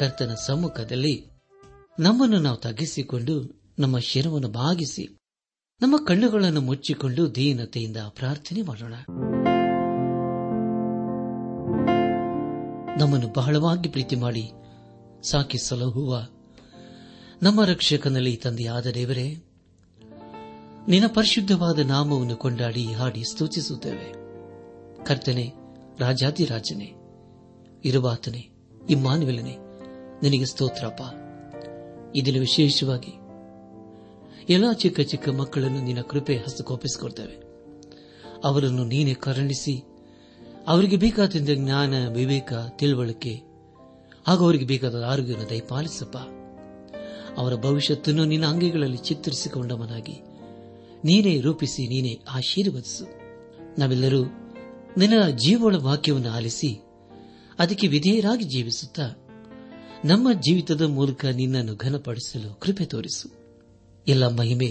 [0.00, 1.14] ಕರ್ತನ ಸಮ್ಮುಖದಲ್ಲಿ
[1.98, 3.34] ನಮ್ಮನ್ನು ನಾವು ತಗ್ಗಿಸಿಕೊಂಡು
[3.78, 5.04] ನಮ್ಮ ಶಿರವನ್ನು ಬಾಗಿಸಿ
[5.80, 8.94] ನಮ್ಮ ಕಣ್ಣುಗಳನ್ನು ಮುಚ್ಚಿಕೊಂಡು ದೀನತೆಯಿಂದ ಪ್ರಾರ್ಥನೆ ಮಾಡೋಣ
[13.00, 14.44] ನಮ್ಮನ್ನು ಬಹಳವಾಗಿ ಪ್ರೀತಿ ಮಾಡಿ
[15.22, 16.12] ಸಾಕಿ ಸಲಹುವ
[17.42, 19.28] ನಮ್ಮ ರಕ್ಷಕನಲ್ಲಿ ತಂದೆಯಾದ ದೇವರೇ
[20.88, 24.08] ನಿನ್ನ ಪರಿಶುದ್ಧವಾದ ನಾಮವನ್ನು ಕೊಂಡಾಡಿ ಹಾಡಿ ಸ್ತುತಿಸುತ್ತೇವೆ
[25.04, 25.46] ಕರ್ತನೆ
[26.00, 26.88] ರಾಜಾದಿರಾಜನೇ
[27.84, 28.42] ಇರುವಾತನೆ
[28.88, 29.54] ಇಮ್ಮಾನುವೆಲನೆ
[30.22, 31.02] ನಿನಗೆ ಸ್ತೋತ್ರಪ್ಪ
[32.16, 33.12] ಇದನ್ನು ವಿಶೇಷವಾಗಿ
[34.48, 37.36] ಎಲ್ಲ ಚಿಕ್ಕ ಚಿಕ್ಕ ಮಕ್ಕಳನ್ನು ನಿನ್ನ ಕೃಪೆ ಹಸ್ತಕೋಪಿಸಿಕೊಡ್ತೇವೆ
[38.44, 39.82] ಅವರನ್ನು ನೀನೇ ಕರುಣಿಸಿ
[40.68, 43.34] ಅವರಿಗೆ ಬೇಕಾದ ಜ್ಞಾನ ವಿವೇಕ ತಿಳುವಳಿಕೆ
[44.26, 46.16] ಹಾಗೂ ಅವರಿಗೆ ಬೇಕಾದ ಆರೋಗ್ಯವನ್ನು ದಯಪಾಲಿಸಪ್ಪ
[47.36, 50.20] ಅವರ ಭವಿಷ್ಯತನ್ನು ನಿನ್ನ ಅಂಗಿಗಳಲ್ಲಿ ಚಿತ್ರಿಸಿಕೊಂಡವನಾಗಿ
[51.04, 53.04] ನೀನೇ ರೂಪಿಸಿ ನೀನೇ ಆಶೀರ್ವದಿಸು
[53.78, 54.24] ನಾವೆಲ್ಲರೂ
[54.98, 56.80] ನಿನ್ನ ಜೀವಳ ವಾಕ್ಯವನ್ನು ಆಲಿಸಿ
[57.58, 59.06] ಅದಕ್ಕೆ ವಿಧೇಯರಾಗಿ ಜೀವಿಸುತ್ತಾ
[60.04, 63.28] ನಮ್ಮ ಜೀವಿತದ ಮೂಲಕ ನಿನ್ನನ್ನು ಘನಪಡಿಸಲು ಕೃಪೆ ತೋರಿಸು
[64.06, 64.70] ಎಲ್ಲ ಮಹಿಮೆ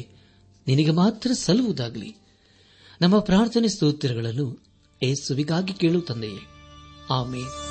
[0.68, 2.12] ನಿನಗೆ ಮಾತ್ರ ಸಲ್ಲುವುದಾಗಲಿ
[3.02, 4.48] ನಮ್ಮ ಪ್ರಾರ್ಥನೆ ಸ್ತೋತ್ರಗಳನ್ನು
[5.02, 6.42] ಏಸುವಿಗಾಗಿ ಕೇಳು ತಂದೆಯೇ
[7.10, 7.52] ಆಮೇಲೆ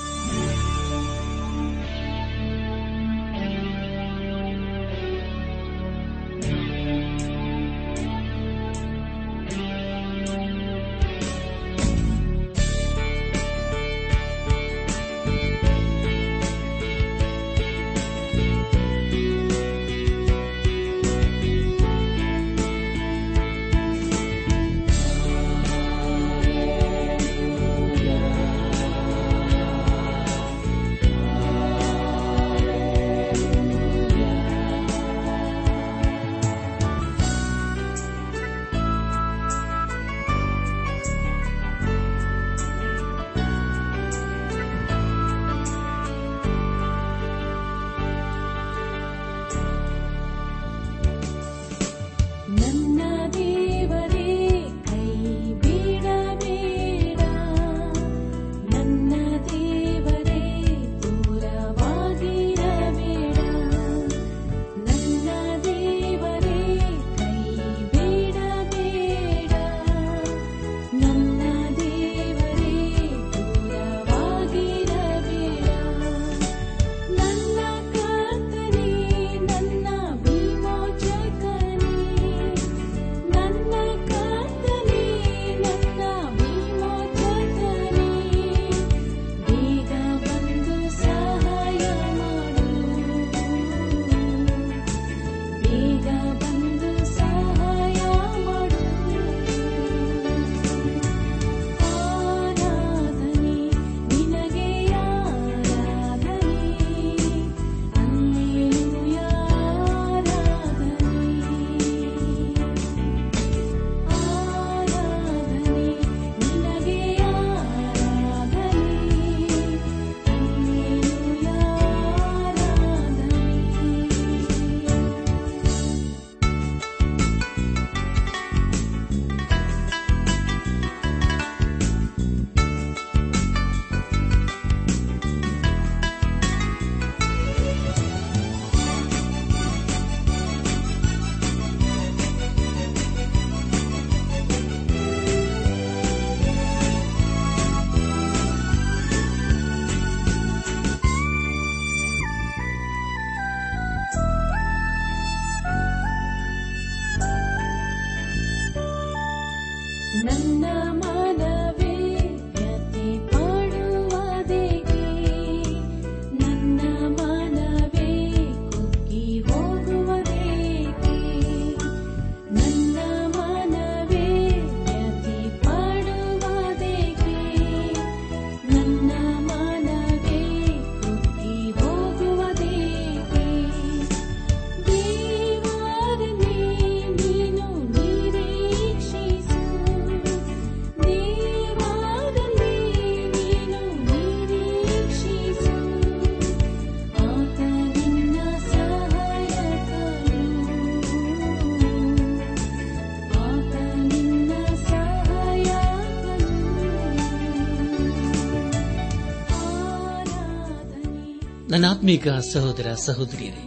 [211.98, 213.62] ಆತ್ಮೀಕ ಸಹೋದರ ಸಹೋದರಿಯರೇ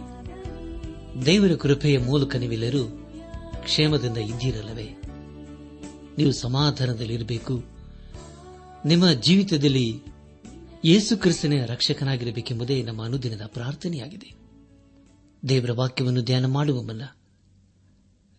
[1.26, 2.82] ದೇವರ ಕೃಪೆಯ ಮೂಲಕ ನೀವೆಲ್ಲರೂ
[3.64, 4.86] ಕ್ಷೇಮದಿಂದ ಇದ್ದೀರಲ್ಲವೇ
[6.18, 7.54] ನೀವು ಸಮಾಧಾನದಲ್ಲಿರಬೇಕು
[8.84, 9.84] ನಿಮ್ಮ ಜೀವಿತದಲ್ಲಿ
[10.84, 14.30] ಯೇಸು ಕ್ರಿಸ್ತನ ರಕ್ಷಕನಾಗಿರಬೇಕೆಂಬುದೇ ನಮ್ಮ ಅನುದಿನದ ಪ್ರಾರ್ಥನೆಯಾಗಿದೆ
[15.48, 17.02] ದೇವರ ವಾಕ್ಯವನ್ನು ಧ್ಯಾನ ಮಾಡುವ ಮುನ್ನ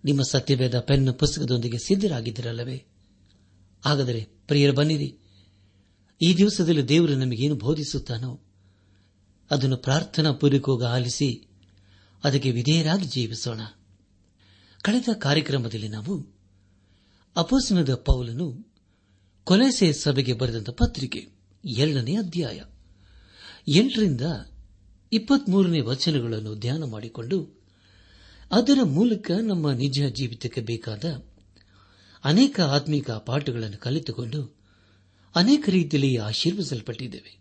[0.03, 2.77] ನಿಮ್ಮ ಸತ್ಯವೇದ ಪೆನ್ ಪುಸ್ತಕದೊಂದಿಗೆ ಸಿದ್ಧರಾಗಿದ್ದಿರಲ್ಲವೇ
[3.83, 5.09] ಹಾಗಾದರೆ ಪ್ರಿಯರು ಬನ್ನಿರಿ
[6.21, 8.33] ಈ ದಿವಸದಲ್ಲಿ ದೇವರು ನಮಗೇನು ಬೋಧಿಸುತ್ತಾನೋ
[9.53, 11.30] ಅದನ್ನು ಪ್ರಾರ್ಥನಾ ಪೂರ್ವಕವಾಗಿ ಆಲಿಸಿ
[12.24, 13.62] ಅದಕ್ಕೆ ವಿಧೇಯರಾಗಿ ಜೀವಿಸೋಣ
[14.83, 16.15] ಕಳೆದ ಕಾರ್ಯಕ್ರಮದಲ್ಲಿ ನಾವು
[17.35, 18.47] ಅಪೋಸನದ ಪೌಲನು
[19.44, 21.21] ಕೊಲೆಸೆ ಸಭೆಗೆ ಬರೆದಂತ ಪತ್ರಿಕೆ
[21.63, 22.59] ಎರಡನೇ ಅಧ್ಯಾಯ
[23.71, 24.21] ಎಂಟರಿಂದ
[25.12, 27.38] ಇಪ್ಪತ್ಮೂರನೇ ವಚನಗಳನ್ನು ಧ್ಯಾನ ಮಾಡಿಕೊಂಡು
[28.51, 31.06] ಅದರ ಮೂಲಕ ನಮ್ಮ ನಿಜ ಜೀವಿತಕ್ಕೆ ಬೇಕಾದ
[32.24, 34.41] ಅನೇಕ ಆತ್ಮಿಕ ಪಾಠಗಳನ್ನು ಕಲಿತುಕೊಂಡು
[35.35, 37.41] ಅನೇಕ ರೀತಿಯಲ್ಲಿ ಆಶೀರ್ವಿಸಲ್ಪಟ್ಟಿದ್ದೇವೆ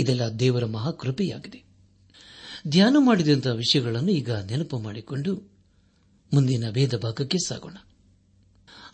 [0.00, 1.60] ಇದೆಲ್ಲ ದೇವರ ಮಹಾಕೃಪೆಯಾಗಿದೆ
[2.68, 5.32] ಧ್ಯಾನ ಮಾಡಿದಂತಹ ವಿಷಯಗಳನ್ನು ಈಗ ನೆನಪು ಮಾಡಿಕೊಂಡು
[6.32, 7.76] ಮುಂದಿನ ಭೇದ ಭಾಗಕ್ಕೆ ಸಾಗೋಣ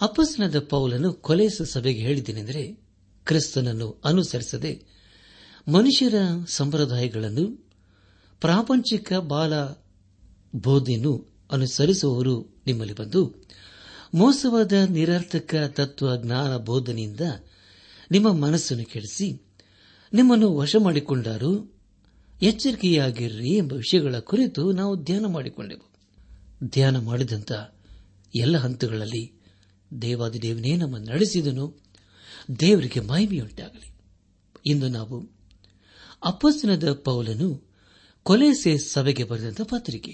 [0.00, 2.62] ಅಪ್ಪಸನದ ಪೌಲನ್ನು ಕೊಲೆಸ ಸಭೆಗೆ ಹೇಳಿದ್ದೇನೆಂದರೆ
[3.26, 4.72] ಕ್ರಿಸ್ತನನ್ನು ಅನುಸರಿಸದೆ
[5.66, 6.14] ಮನುಷ್ಯರ
[6.48, 7.44] ಸಂಪ್ರದಾಯಗಳನ್ನು
[8.42, 9.54] ಪ್ರಾಪಂಚಿಕ ಬಾಲ
[10.60, 11.12] ಬೋಧೆಯನ್ನು
[11.50, 12.34] ಅನುಸರಿಸುವವರು
[12.66, 13.22] ನಿಮ್ಮಲ್ಲಿ ಬಂದು
[14.14, 17.24] ಮೋಸವಾದ ನಿರರ್ಥಕ ತತ್ವ ಜ್ಞಾನ ಬೋಧನೆಯಿಂದ
[18.10, 19.28] ನಿಮ್ಮ ಮನಸ್ಸನ್ನು ಕೆಡಿಸಿ
[20.12, 21.50] ನಿಮ್ಮನ್ನು ವಶ ಮಾಡಿಕೊಂಡರು
[22.42, 25.86] ಎಚ್ಚರಿಕೆಯಾಗಿರ್ರಿ ಎಂಬ ವಿಷಯಗಳ ಕುರಿತು ನಾವು ಧ್ಯಾನ ಮಾಡಿಕೊಂಡೆವು
[26.64, 27.52] ಧ್ಯಾನ ಮಾಡಿದಂಥ
[28.34, 29.24] ಎಲ್ಲ ಹಂತಗಳಲ್ಲಿ
[30.02, 31.66] ದೇವಾದಿದೇವನೇ ನಮ್ಮನ್ನು ನಡೆಸಿದನು
[32.60, 33.88] ದೇವರಿಗೆ ಮಹಿಮೆಯುಂಟಾಗಲಿ
[34.66, 35.18] ಇಂದು ನಾವು
[36.24, 37.48] ಅಪ್ಪಸ್ತನದ ಪೌಲನು
[38.26, 40.12] ಕೊಲೆಸೆ ಸಭೆಗೆ ಬರೆದಂತಹ ಪತ್ರಿಕೆ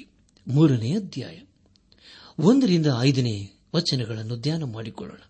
[0.46, 1.36] ಮೂರನೇ ಅಧ್ಯಾಯ
[2.38, 3.36] ಒಂದರಿಂದ ಐದನೇ
[3.74, 5.22] ವಚನಗಳನ್ನು ಧ್ಯಾನ ಮಾಡಿಕೊಳ್ಳೋಣ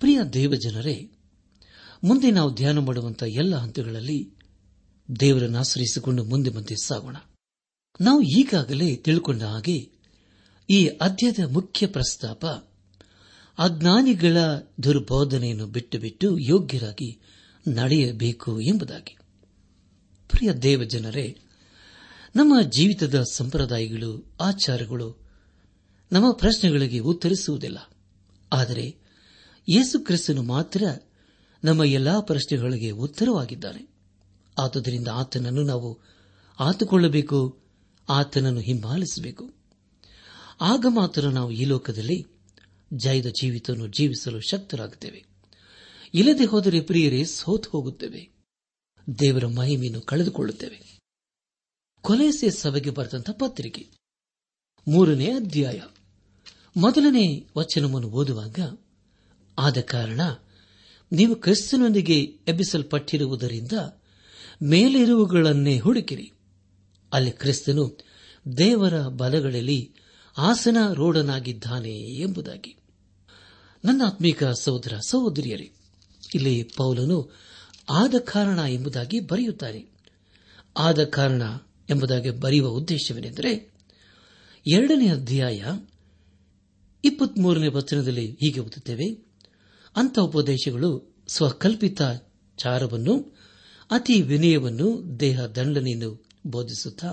[0.00, 0.96] ಪ್ರಿಯ ದೇವಜನರೇ
[2.02, 4.18] ಮುಂದೆ ನಾವು ಧ್ಯಾನ ಮಾಡುವಂತಹ ಎಲ್ಲ ಹಂತಗಳಲ್ಲಿ
[5.20, 7.16] ದೇವರನ್ನು ಆಶ್ರಯಿಸಿಕೊಂಡು ಮುಂದೆ ಮುಂದೆ ಸಾಗೋಣ
[8.00, 9.76] ನಾವು ಈಗಾಗಲೇ ತಿಳ್ಕೊಂಡ ಹಾಗೆ
[10.68, 12.44] ಈ ಅಧ್ಯಯದ ಮುಖ್ಯ ಪ್ರಸ್ತಾಪ
[13.58, 14.36] ಅಜ್ಞಾನಿಗಳ
[14.82, 17.10] ದುರ್ಬೋಧನೆಯನ್ನು ಬಿಟ್ಟು ಬಿಟ್ಟು ಯೋಗ್ಯರಾಗಿ
[17.66, 19.14] ನಡೆಯಬೇಕು ಎಂಬುದಾಗಿ
[20.30, 21.26] ಪ್ರಿಯ ದೇವಜನರೇ
[22.36, 24.10] ನಮ್ಮ ಜೀವಿತದ ಸಂಪ್ರದಾಯಗಳು
[24.40, 25.08] ಆಚಾರಗಳು
[26.12, 27.78] ನಮ್ಮ ಪ್ರಶ್ನೆಗಳಿಗೆ ಉತ್ತರಿಸುವುದಿಲ್ಲ
[28.52, 28.86] ಆದರೆ
[29.68, 30.82] ಯೇಸುಕ್ರಿಸ್ತನು ಮಾತ್ರ
[31.64, 33.82] ನಮ್ಮ ಎಲ್ಲಾ ಪ್ರಶ್ನೆಗಳಿಗೆ ಉತ್ತರವಾಗಿದ್ದಾನೆ
[34.58, 35.90] ಆತದರಿಂದ ಆತನನ್ನು ನಾವು
[36.58, 37.38] ಆತುಕೊಳ್ಳಬೇಕು
[38.08, 39.44] ಆತನನ್ನು ಹಿಂಬಾಲಿಸಬೇಕು
[40.60, 42.18] ಆಗ ಮಾತ್ರ ನಾವು ಈ ಲೋಕದಲ್ಲಿ
[42.94, 45.20] ಜೈದ ಜೀವಿತವನ್ನು ಜೀವಿಸಲು ಶಕ್ತರಾಗುತ್ತೇವೆ
[46.14, 48.22] ಇಲ್ಲದೆ ಹೋದರೆ ಪ್ರಿಯರೇ ಸೋತು ಹೋಗುತ್ತೇವೆ
[49.20, 50.78] ದೇವರ ಮಹಿಮೆಯನ್ನು ಕಳೆದುಕೊಳ್ಳುತ್ತೇವೆ
[52.04, 53.82] ಕೊಲೆಸೆ ಸಭೆಗೆ ಬರೆದಂತಹ ಪತ್ರಿಕೆ
[54.86, 55.80] ಮೂರನೇ ಅಧ್ಯಾಯ
[56.76, 57.26] ಮೊದಲನೇ
[57.56, 58.58] ವಚನವನ್ನು ಓದುವಾಗ
[59.58, 60.20] ಆದ ಕಾರಣ
[61.12, 62.16] ನೀವು ಕ್ರಿಸ್ತನೊಂದಿಗೆ
[62.46, 63.72] ಎಬ್ಬಿಸಲ್ಪಟ್ಟಿರುವುದರಿಂದ
[64.62, 66.32] ಮೇಲಿರುವುಗಳನ್ನೇ ಹುಡುಕಿರಿ
[67.12, 67.84] ಅಲ್ಲಿ ಕ್ರಿಸ್ತನು
[68.58, 69.80] ದೇವರ ಬಲಗಳಲ್ಲಿ
[70.36, 71.94] ಆಸನ ರೂಢನಾಗಿದ್ದಾನೆ
[72.18, 72.72] ಎಂಬುದಾಗಿ
[73.84, 75.68] ನನ್ನ ಆತ್ಮೀಕ ಸಹೋದರ ಸಹೋದರಿಯರೇ
[76.34, 77.18] ಇಲ್ಲಿ ಪೌಲನು
[77.90, 79.82] ಆದ ಕಾರಣ ಎಂಬುದಾಗಿ ಬರೆಯುತ್ತಾನೆ
[80.76, 81.42] ಆದ ಕಾರಣ
[81.90, 83.52] ಎಂಬುದಾಗಿ ಬರೆಯುವ ಉದ್ದೇಶವೇನೆಂದರೆ
[84.66, 85.60] ಎರಡನೇ ಅಧ್ಯಾಯ
[87.04, 89.06] ಇಪ್ಪತ್ಮೂರನೇ ವಚನದಲ್ಲಿ ಹೀಗೆ ಓದುತ್ತೇವೆ
[89.96, 90.90] ಅಂಥ ಉಪದೇಶಗಳು
[91.28, 92.02] ಸ್ವಕಲ್ಪಿತ
[92.58, 93.14] ಚಾರವನ್ನು
[93.90, 94.88] ಅತಿ ವಿನಯವನ್ನು
[95.20, 96.10] ದೇಹ ದಂಡನೆಯನ್ನು
[96.46, 97.10] ಬೋಧಿಸುತ್ತಾ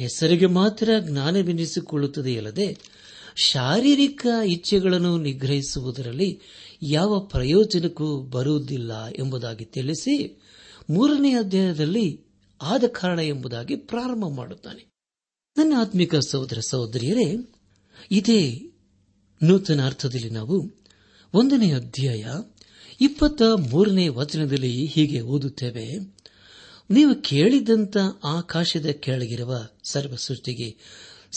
[0.00, 2.68] ಹೆಸರಿಗೆ ಮಾತ್ರ ಜ್ಞಾನವೆನಿಸಿಕೊಳ್ಳುತ್ತದೆಯಲ್ಲದೆ
[3.42, 6.30] ಶಾರೀರಿಕ ಇಚ್ಛೆಗಳನ್ನು ನಿಗ್ರಹಿಸುವುದರಲ್ಲಿ
[6.88, 8.92] ಯಾವ ಪ್ರಯೋಜನಕ್ಕೂ ಬರುವುದಿಲ್ಲ
[9.18, 10.14] ಎಂಬುದಾಗಿ ತಿಳಿಸಿ
[10.90, 12.06] ಮೂರನೇ ಅಧ್ಯಾಯದಲ್ಲಿ
[12.60, 14.82] ಆದ ಕಾರಣ ಎಂಬುದಾಗಿ ಪ್ರಾರಂಭ ಮಾಡುತ್ತಾನೆ
[15.56, 17.28] ನನ್ನ ಆತ್ಮಿಕ ಸಹೋದರ ಸಹೋದರಿಯರೇ
[18.10, 18.40] ಇದೇ
[19.40, 20.56] ನೂತನ ಅರ್ಥದಲ್ಲಿ ನಾವು
[21.34, 22.24] ಒಂದನೇ ಅಧ್ಯಾಯ
[23.00, 25.86] ಇಪ್ಪತ್ತ ಮೂರನೇ ವಚನದಲ್ಲಿ ಹೀಗೆ ಓದುತ್ತೇವೆ
[26.90, 27.96] ನೀವು ಕೇಳಿದಂತ
[28.36, 29.52] ಆಕಾಶದ ಕೆಳಗಿರುವ
[29.84, 30.68] ಸರ್ವ ಸೃಷ್ಟಿಗೆ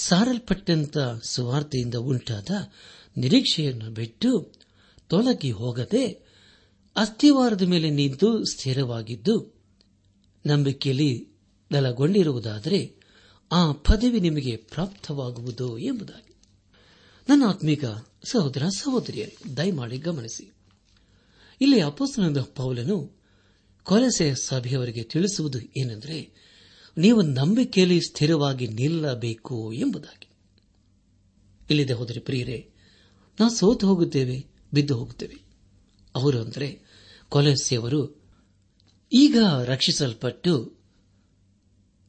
[0.00, 0.97] ಸಾರಲ್ಪಟ್ಟಂತ
[1.23, 2.49] ಸುವಾರ್ತೆಯಿಂದ ಉಂಟಾದ
[3.17, 4.31] ನಿರೀಕ್ಷೆಯನ್ನು ಬಿಟ್ಟು
[5.09, 6.03] ತೊಲಗಿ ಹೋಗದೆ
[6.95, 9.35] ಅಸ್ಥಿವಾರದ ಮೇಲೆ ನಿಂತು ಸ್ಥಿರವಾಗಿದ್ದು
[10.45, 11.11] ನಂಬಿಕೆಯಲ್ಲಿ
[11.71, 12.79] ನೆಲಗೊಂಡಿರುವುದಾದರೆ
[13.51, 16.26] ಆ ಪದವಿ ನಿಮಗೆ ಪ್ರಾಪ್ತವಾಗುವುದು ಎಂಬುದಾಗಿ
[17.27, 17.85] ನನ್ನ ಆತ್ಮೀಕ
[18.25, 20.45] ಸಹೋದರ ಸಹೋದರಿಯರೇ ದಯಮಾಡಿ ಗಮನಿಸಿ
[21.61, 22.97] ಇಲ್ಲಿ ಅಪೋಸ್ತನದ ಪೌಲನು
[23.85, 26.17] ಕೊಲೆಸೆಯ ಸಭೆಯವರಿಗೆ ತಿಳಿಸುವುದು ಏನೆಂದರೆ
[26.97, 30.27] ನೀವು ನಂಬಿಕೆಯಲ್ಲಿ ಸ್ಥಿರವಾಗಿ ನಿಲ್ಲಬೇಕು ಎಂಬುದಾಗಿ
[31.69, 32.59] ಇಲ್ಲಿದೆ ಹೋದರೆ ಪ್ರಿಯರೇ
[33.39, 34.37] ನಾ ಸೋತು ಹೋಗುತ್ತೇವೆ
[34.73, 35.37] ಬಿದ್ದು ಹೋಗುತ್ತೇವೆ
[36.15, 36.69] ಅವರು ಅಂದರೆ
[37.31, 38.01] ಕೊಲೆಸೆಯವರು
[39.11, 39.37] ಈಗ
[39.63, 40.53] ರಕ್ಷಿಸಲ್ಪಟ್ಟು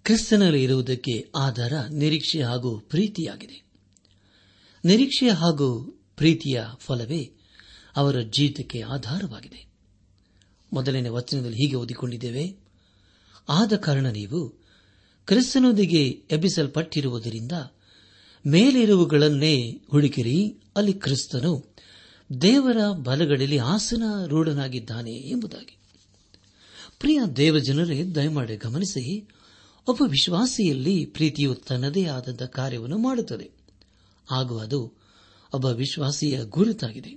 [0.05, 1.15] ಕ್ರಿಸ್ತನಲ್ಲಿ ಇರುವುದಕ್ಕೆ
[1.37, 3.68] ಆಧಾರ ನಿರೀಕ್ಷೆ ಹಾಗೂ ಪ್ರೀತಿಯಾಗಿದೆ
[4.85, 5.85] ನಿರೀಕ್ಷೆ ಹಾಗೂ
[6.17, 7.31] ಪ್ರೀತಿಯ ಫಲವೇ
[7.97, 9.69] ಅವರ ಜೀವಿತಕ್ಕೆ ಆಧಾರವಾಗಿದೆ
[10.73, 12.59] ಮೊದಲನೇ ವಚನದಲ್ಲಿ ಹೀಗೆ ಓದಿಕೊಂಡಿದ್ದೇವೆ
[13.49, 14.49] ಆದ ಕಾರಣ ನೀವು
[15.27, 16.09] ಕ್ರಿಸ್ತನೊಂದಿಗೆ
[16.09, 17.53] ಎಬ್ಬಿಸಲ್ಪಟ್ಟಿರುವುದರಿಂದ
[18.47, 19.81] ಮೇಲಿರುವುಗಳನ್ನೇ
[19.91, 20.63] ಹುಡುಕಿರಿ
[20.77, 21.75] ಅಲ್ಲಿ ಕ್ರಿಸ್ತನು
[22.43, 25.79] ದೇವರ ಬಲಗಳಲ್ಲಿ ಆಸನ ರೂಢನಾಗಿದ್ದಾನೆ ಎಂಬುದಾಗಿ
[26.99, 29.29] ಪ್ರಿಯ ದೇವಜನರೇ ದಯಮಾಡಿ ಗಮನಿಸಿ
[29.89, 33.58] ಒಬ್ಬ ವಿಶ್ವಾಸಿಯಲ್ಲಿ ಪ್ರೀತಿಯು ತನ್ನದೇ ಆದ ಕಾರ್ಯವನ್ನು ಮಾಡುತ್ತದೆ
[34.29, 34.97] ಹಾಗೂ ಅದು
[35.55, 37.18] ಒಬ್ಬ ವಿಶ್ವಾಸಿಯ ಗುರುತಾಗಿದೆ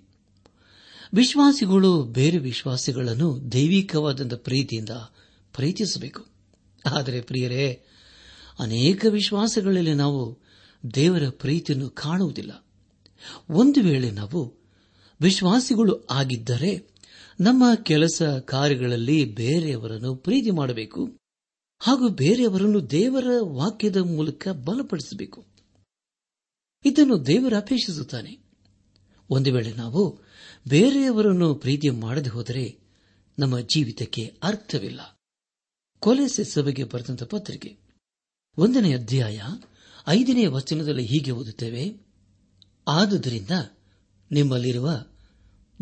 [1.13, 4.89] ವಿಶ್ವಾಸಿಗಳು ಬೇರೆ ವಿಶ್ವಾಸಿಗಳನ್ನು ದೈವಿಕವಾದ ಪ್ರೀತಿಯಿಂದ
[5.55, 6.25] ಪ್ರೀತಿಸಬೇಕು
[6.85, 7.85] ಆದರೆ ಪ್ರಿಯರೇ
[8.59, 10.39] ಅನೇಕ ವಿಶ್ವಾಸಗಳಲ್ಲಿ ನಾವು
[10.95, 12.65] ದೇವರ ಪ್ರೀತಿಯನ್ನು ಕಾಣುವುದಿಲ್ಲ
[13.49, 14.61] ಒಂದು ವೇಳೆ ನಾವು
[15.21, 16.91] ವಿಶ್ವಾಸಿಗಳು ಆಗಿದ್ದರೆ
[17.39, 18.21] ನಮ್ಮ ಕೆಲಸ
[18.45, 21.19] ಕಾರ್ಯಗಳಲ್ಲಿ ಬೇರೆಯವರನ್ನು ಪ್ರೀತಿ ಮಾಡಬೇಕು
[21.79, 23.25] ಹಾಗೂ ಬೇರೆಯವರನ್ನು ದೇವರ
[23.41, 25.50] ವಾಕ್ಯದ ಮೂಲಕ ಬಲಪಡಿಸಬೇಕು
[26.85, 28.31] ಇದನ್ನು ದೇವರು ಅಪೇಕ್ಷಿಸುತ್ತಾನೆ
[29.29, 30.01] ಒಂದು ವೇಳೆ ನಾವು
[30.67, 32.79] ಬೇರೆಯವರನ್ನು ಪ್ರೀತಿ ಮಾಡದೆ ಹೋದರೆ
[33.39, 35.01] ನಮ್ಮ ಜೀವಿತಕ್ಕೆ ಅರ್ಥವಿಲ್ಲ
[36.01, 37.71] ಕೊಲೆ ಸಭೆಗೆ ಬರೆದಂತಹ ಪತ್ರಿಕೆ
[38.57, 39.41] ಒಂದನೇ ಅಧ್ಯಾಯ
[40.07, 41.83] ಐದನೇ ವಚನದಲ್ಲಿ ಹೀಗೆ ಓದುತ್ತೇವೆ
[42.87, 43.51] ಆದುದರಿಂದ
[44.31, 44.89] ನಿಮ್ಮಲ್ಲಿರುವ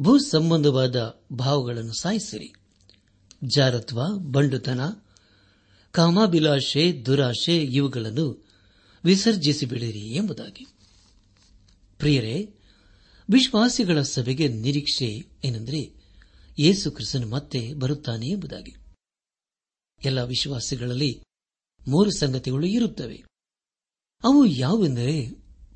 [0.00, 0.97] ಭೂ ಸಂಬಂಧವಾದ
[1.33, 2.49] ಭಾವಗಳನ್ನು ಸಾಯಿಸಿರಿ
[3.55, 3.99] ಜಾರತ್ವ
[4.31, 4.81] ಬಂಡುತನ
[5.91, 8.27] ಕಾಮಾಭಿಲಾಷೆ ದುರಾಶೆ ಇವುಗಳನ್ನು
[9.03, 10.65] ವಿಸರ್ಜಿಸಿಬಿಡಿರಿ ಎಂಬುದಾಗಿ
[11.99, 12.35] ಪ್ರಿಯರೇ
[13.29, 15.09] ವಿಶ್ವಾಸಿಗಳ ಸಭೆಗೆ ನಿರೀಕ್ಷೆ
[15.43, 15.81] ಏನೆಂದರೆ
[16.57, 18.73] ಯೇಸು ಕ್ರಿಸ್ತನು ಮತ್ತೆ ಬರುತ್ತಾನೆ ಎಂಬುದಾಗಿ
[20.01, 21.11] ಎಲ್ಲ ವಿಶ್ವಾಸಿಗಳಲ್ಲಿ
[21.87, 23.17] ಮೂರು ಸಂಗತಿಗಳು ಇರುತ್ತವೆ
[24.23, 25.15] ಅವು ಯಾವೆಂದರೆ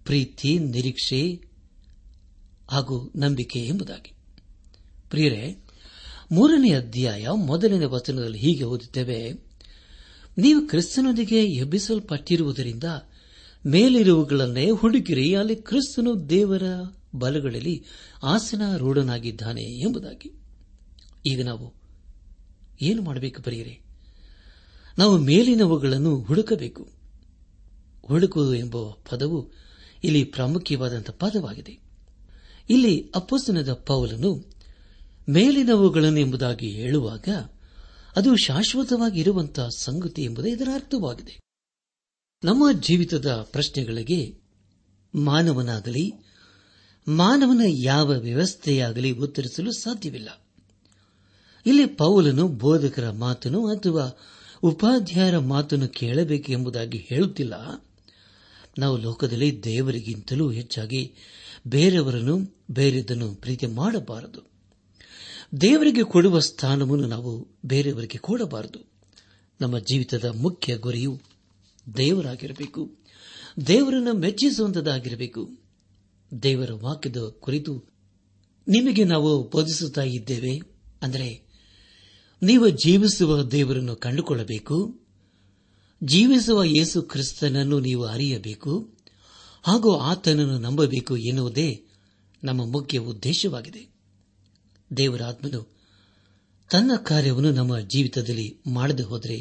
[0.04, 1.22] ಪ್ರೀತಿ ನಿರೀಕ್ಷೆ
[2.70, 4.12] ಹಾಗೂ ನಂಬಿಕೆ ಎಂಬುದಾಗಿ
[5.10, 5.44] ಪ್ರಿಯರೇ
[6.32, 9.20] ಮೂರನೇ ಅಧ್ಯಾಯ ಮೊದಲನೇ ವಚನದಲ್ಲಿ ಹೀಗೆ ಓದುತ್ತೇವೆ
[10.38, 12.88] ನೀವು ಕ್ರಿಸ್ತನೊಂದಿಗೆ ಎಬ್ಬಿಸಲ್ಪಟ್ಟಿರುವುದರಿಂದ
[13.66, 16.64] ಮೇಲಿರುವುಗಳನ್ನೇ ಹುಡುಕಿರಿ ಅಲ್ಲಿ ಕ್ರಿಸ್ತನು ದೇವರ
[17.16, 17.76] ಬಲಗಳಲ್ಲಿ
[18.24, 20.30] ಆಸನಾರೂಢನಾಗಿದ್ದಾನೆ ಎಂಬುದಾಗಿ
[21.26, 21.68] ಈಗ ನಾವು
[22.82, 23.76] ಏನು ಮಾಡಬೇಕು ಬರೆಯಿರಿ
[24.98, 26.84] ನಾವು ಮೇಲಿನವುಗಳನ್ನು ಹುಡುಕಬೇಕು
[28.08, 28.78] ಹುಡುಕುವುದು ಎಂಬ
[29.10, 29.40] ಪದವು
[30.04, 31.74] ಇಲ್ಲಿ ಪ್ರಾಮುಖ್ಯವಾದಂತಹ ಪದವಾಗಿದೆ
[32.70, 34.32] ಇಲ್ಲಿ ಅಪ್ಪಸ್ತನದ ಪೌಲನು
[35.30, 37.28] ಮೇಲಿನವುಗಳನ್ನು ಎಂಬುದಾಗಿ ಹೇಳುವಾಗ
[38.16, 41.43] ಅದು ಶಾಶ್ವತವಾಗಿರುವಂತಹ ಸಂಗತಿ ಎಂಬುದೇ ಇದರ ಅರ್ಥವಾಗಿದೆ
[42.44, 44.20] ನಮ್ಮ ಜೀವಿತದ ಪ್ರಶ್ನೆಗಳಿಗೆ
[45.14, 46.06] ಮಾನವನಾಗಲಿ
[47.08, 50.30] ಮಾನವನ ಯಾವ ವ್ಯವಸ್ಥೆಯಾಗಲಿ ಉತ್ತರಿಸಲು ಸಾಧ್ಯವಿಲ್ಲ
[51.66, 54.06] ಇಲ್ಲಿ ಪೌಲನು ಬೋಧಕರ ಮಾತನ್ನು ಅಥವಾ
[54.64, 57.56] ಉಪಾಧ್ಯಾಯರ ಮಾತನ್ನು ಕೇಳಬೇಕು ಎಂಬುದಾಗಿ ಹೇಳುತ್ತಿಲ್ಲ
[58.80, 61.02] ನಾವು ಲೋಕದಲ್ಲಿ ದೇವರಿಗಿಂತಲೂ ಹೆಚ್ಚಾಗಿ
[61.68, 62.36] ಬೇರೆಯವರನ್ನು
[62.72, 64.42] ಬೇರೆದನ್ನು ಪ್ರೀತಿ ಮಾಡಬಾರದು
[65.62, 67.32] ದೇವರಿಗೆ ಕೊಡುವ ಸ್ಥಾನವನ್ನು ನಾವು
[67.66, 68.80] ಬೇರೆಯವರಿಗೆ ಕೊಡಬಾರದು
[69.60, 71.12] ನಮ್ಮ ಜೀವಿತದ ಮುಖ್ಯ ಗುರಿಯು
[71.88, 72.82] ದೇವರಾಗಿರಬೇಕು
[73.68, 75.42] ದೇವರನ್ನು ಮೆಚ್ಚಿಸುವಂತದಾಗಿರಬೇಕು
[76.32, 77.74] ದೇವರ ವಾಕ್ಯದ ಕುರಿತು
[78.68, 80.54] ನಿಮಗೆ ನಾವು ಬೋಧಿಸುತ್ತಾ ಇದ್ದೇವೆ
[81.02, 81.30] ಅಂದರೆ
[82.42, 84.78] ನೀವು ಜೀವಿಸುವ ದೇವರನ್ನು ಕಂಡುಕೊಳ್ಳಬೇಕು
[86.02, 88.74] ಜೀವಿಸುವ ಯೇಸು ಕ್ರಿಸ್ತನನ್ನು ನೀವು ಅರಿಯಬೇಕು
[89.64, 91.70] ಹಾಗೂ ಆತನನ್ನು ನಂಬಬೇಕು ಎನ್ನುವುದೇ
[92.44, 93.84] ನಮ್ಮ ಮುಖ್ಯ ಉದ್ದೇಶವಾಗಿದೆ
[94.92, 95.62] ದೇವರಾತ್ಮನು
[96.70, 98.48] ತನ್ನ ಕಾರ್ಯವನ್ನು ನಮ್ಮ ಜೀವಿತದಲ್ಲಿ
[98.68, 99.38] ಮಾಡದೆ ಹೋದರೆ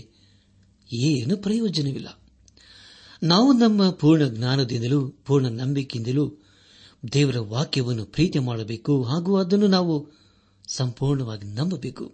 [0.90, 2.08] ಏನು ಪ್ರಯೋಜನವಿಲ್ಲ
[3.22, 6.24] ನಾವು ನಮ್ಮ ಪೂರ್ಣ ಜ್ಞಾನದಿಂದಲೂ ಪೂರ್ಣ ನಂಬಿಕೆಯಿಂದಲೂ
[7.12, 9.94] ದೇವರ ವಾಕ್ಯವನ್ನು ಪ್ರೀತಿ ಮಾಡಬೇಕು ಹಾಗೂ ಅದನ್ನು ನಾವು
[10.68, 12.04] ಸಂಪೂರ್ಣವಾಗಿ ನಂಬಬೇಕು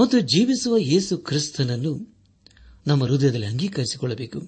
[0.00, 1.92] ಮತ್ತು ಜೀವಿಸುವ ಯೇಸು ಕ್ರಿಸ್ತನನ್ನು
[2.86, 4.40] ನಮ್ಮ ಹೃದಯದಲ್ಲಿ ಅಂಗೀಕರಿಸಿಕೊಳ್ಳಬೇಕು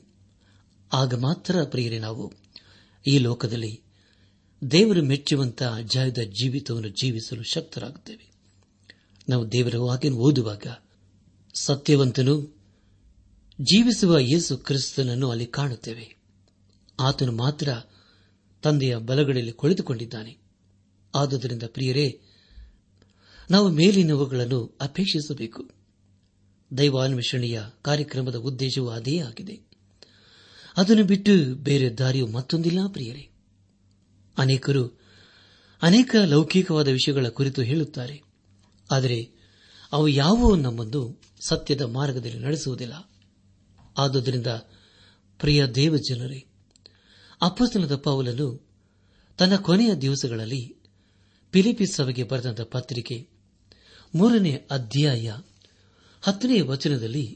[0.92, 2.24] ಆಗ ಮಾತ್ರ ಪ್ರಿಯರೇ ನಾವು
[3.06, 3.72] ಈ ಲೋಕದಲ್ಲಿ
[4.62, 8.26] ದೇವರು ಮೆಚ್ಚುವಂತಹ ಜಯದ ಜೀವಿತವನ್ನು ಜೀವಿಸಲು ಶಕ್ತರಾಗುತ್ತೇವೆ
[9.28, 10.66] ನಾವು ದೇವರ ವಾಕ್ಯ ಓದುವಾಗ
[11.54, 12.34] ಸತ್ಯವಂತನು
[13.58, 16.16] ಜೀವಿಸುವ ಯೇಸು ಕ್ರಿಸ್ತನನ್ನು ಅಲ್ಲಿ ಕಾಣುತ್ತೇವೆ
[17.00, 17.68] ಆತನು ಮಾತ್ರ
[18.62, 20.34] ತಂದೆಯ ಬಲಗಳಲ್ಲಿ ಕುಳಿತುಕೊಂಡಿದ್ದಾನೆ
[21.14, 22.20] ಆದುದರಿಂದ ಪ್ರಿಯರೇ
[23.50, 25.70] ನಾವು ಮೇಲಿನವುಗಳನ್ನು ಅಪೇಕ್ಷಿಸಬೇಕು
[26.78, 29.56] ದೈವಾನ್ವೇಷಣೆಯ ಕಾರ್ಯಕ್ರಮದ ಉದ್ದೇಶವೂ ಅದೇ ಆಗಿದೆ
[30.76, 31.54] ಅದನ್ನು ಬಿಟ್ಟು
[31.54, 33.28] ಬೇರೆ ದಾರಿಯು ಮತ್ತೊಂದಿಲ್ಲ ಪ್ರಿಯರೇ
[34.38, 34.84] ಅನೇಕರು
[35.82, 38.22] ಅನೇಕ ಲೌಕಿಕವಾದ ವಿಷಯಗಳ ಕುರಿತು ಹೇಳುತ್ತಾರೆ
[38.92, 39.18] ಆದರೆ
[39.92, 41.20] ಅವು ಯಾವುವು ನಮ್ಮನ್ನು
[41.48, 42.94] ಸತ್ಯದ ಮಾರ್ಗದಲ್ಲಿ ನಡೆಸುವುದಿಲ್ಲ
[43.98, 44.50] ಆದುದರಿಂದ
[45.40, 46.40] ಪ್ರಿಯ ದೇವಜನರೇ
[47.40, 48.48] ಅಪ್ಪಸ್ತನದ ಪೌಲನು
[49.38, 50.62] ತನ್ನ ಕೊನೆಯ ದಿವಸಗಳಲ್ಲಿ
[51.54, 53.16] ಫಿಲಿಪಿ ಸಭೆಗೆ ಬರೆದ ಪತ್ರಿಕೆ
[54.14, 55.28] ಮೂರನೇ ಅಧ್ಯಾಯ
[56.22, 57.24] ಹತ್ತನೇ ವಚನದಲ್ಲಿ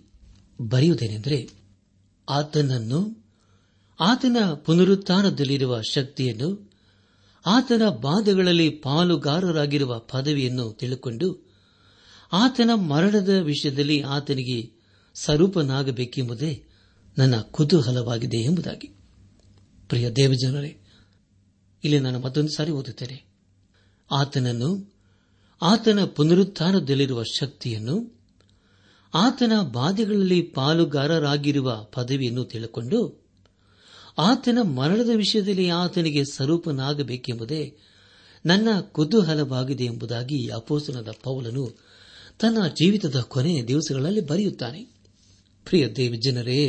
[0.63, 1.39] ಬರೆಯುವುದೇನೆಂದರೆ
[2.29, 3.01] ಆತನನ್ನು
[3.99, 6.49] ಆತನ ಪುನರುತ್ಥಾನದಲ್ಲಿರುವ ಶಕ್ತಿಯನ್ನು
[7.45, 11.29] ಆತನ ಬಾಧೆಗಳಲ್ಲಿ ಪಾಲುಗಾರರಾಗಿರುವ ಪದವಿಯನ್ನು ತಿಳಿದುಕೊಂಡು
[12.33, 14.59] ಆತನ ಮರಣದ ವಿಷಯದಲ್ಲಿ ಆತನಿಗೆ
[15.17, 16.53] ಸ್ವರೂಪನಾಗಬೇಕೆಂಬುದೇ
[17.17, 18.89] ನನ್ನ ಕುತೂಹಲವಾಗಿದೆ ಎಂಬುದಾಗಿ
[19.91, 20.73] ಪ್ರಿಯ ದೇವಜನರೇ
[21.85, 23.19] ಇಲ್ಲಿ ನಾನು ಮತ್ತೊಂದು ಸಾರಿ ಓದುತ್ತೇನೆ
[24.11, 24.71] ಆತನನ್ನು
[25.63, 27.97] ಆತನ ಪುನರುತ್ಥಾನದಲ್ಲಿರುವ ಶಕ್ತಿಯನ್ನು
[29.15, 33.01] ಆತನ ಬಾಧೆಗಳಲ್ಲಿ ಪಾಲುಗಾರರಾಗಿರುವ ಪದವಿಯನ್ನು ತಿಳಿಕೊಂಡು
[34.19, 37.63] ಆತನ ಮರಣದ ವಿಷಯದಲ್ಲಿ ಆತನಿಗೆ ಸ್ವರೂಪನಾಗಬೇಕೆಂಬುದೇ
[38.45, 41.65] ನನ್ನ ಕುತೂಹಲವಾಗಿದೆ ಎಂಬುದಾಗಿ ಅಪೋಸನದ ಪೌಲನು
[42.41, 44.81] ತನ್ನ ಜೀವಿತದ ಕೊನೆಯ ದಿವಸಗಳಲ್ಲಿ ಬರೆಯುತ್ತಾನೆ
[45.67, 46.69] ಪ್ರಿಯ ದೇವಿ ಜನರೇ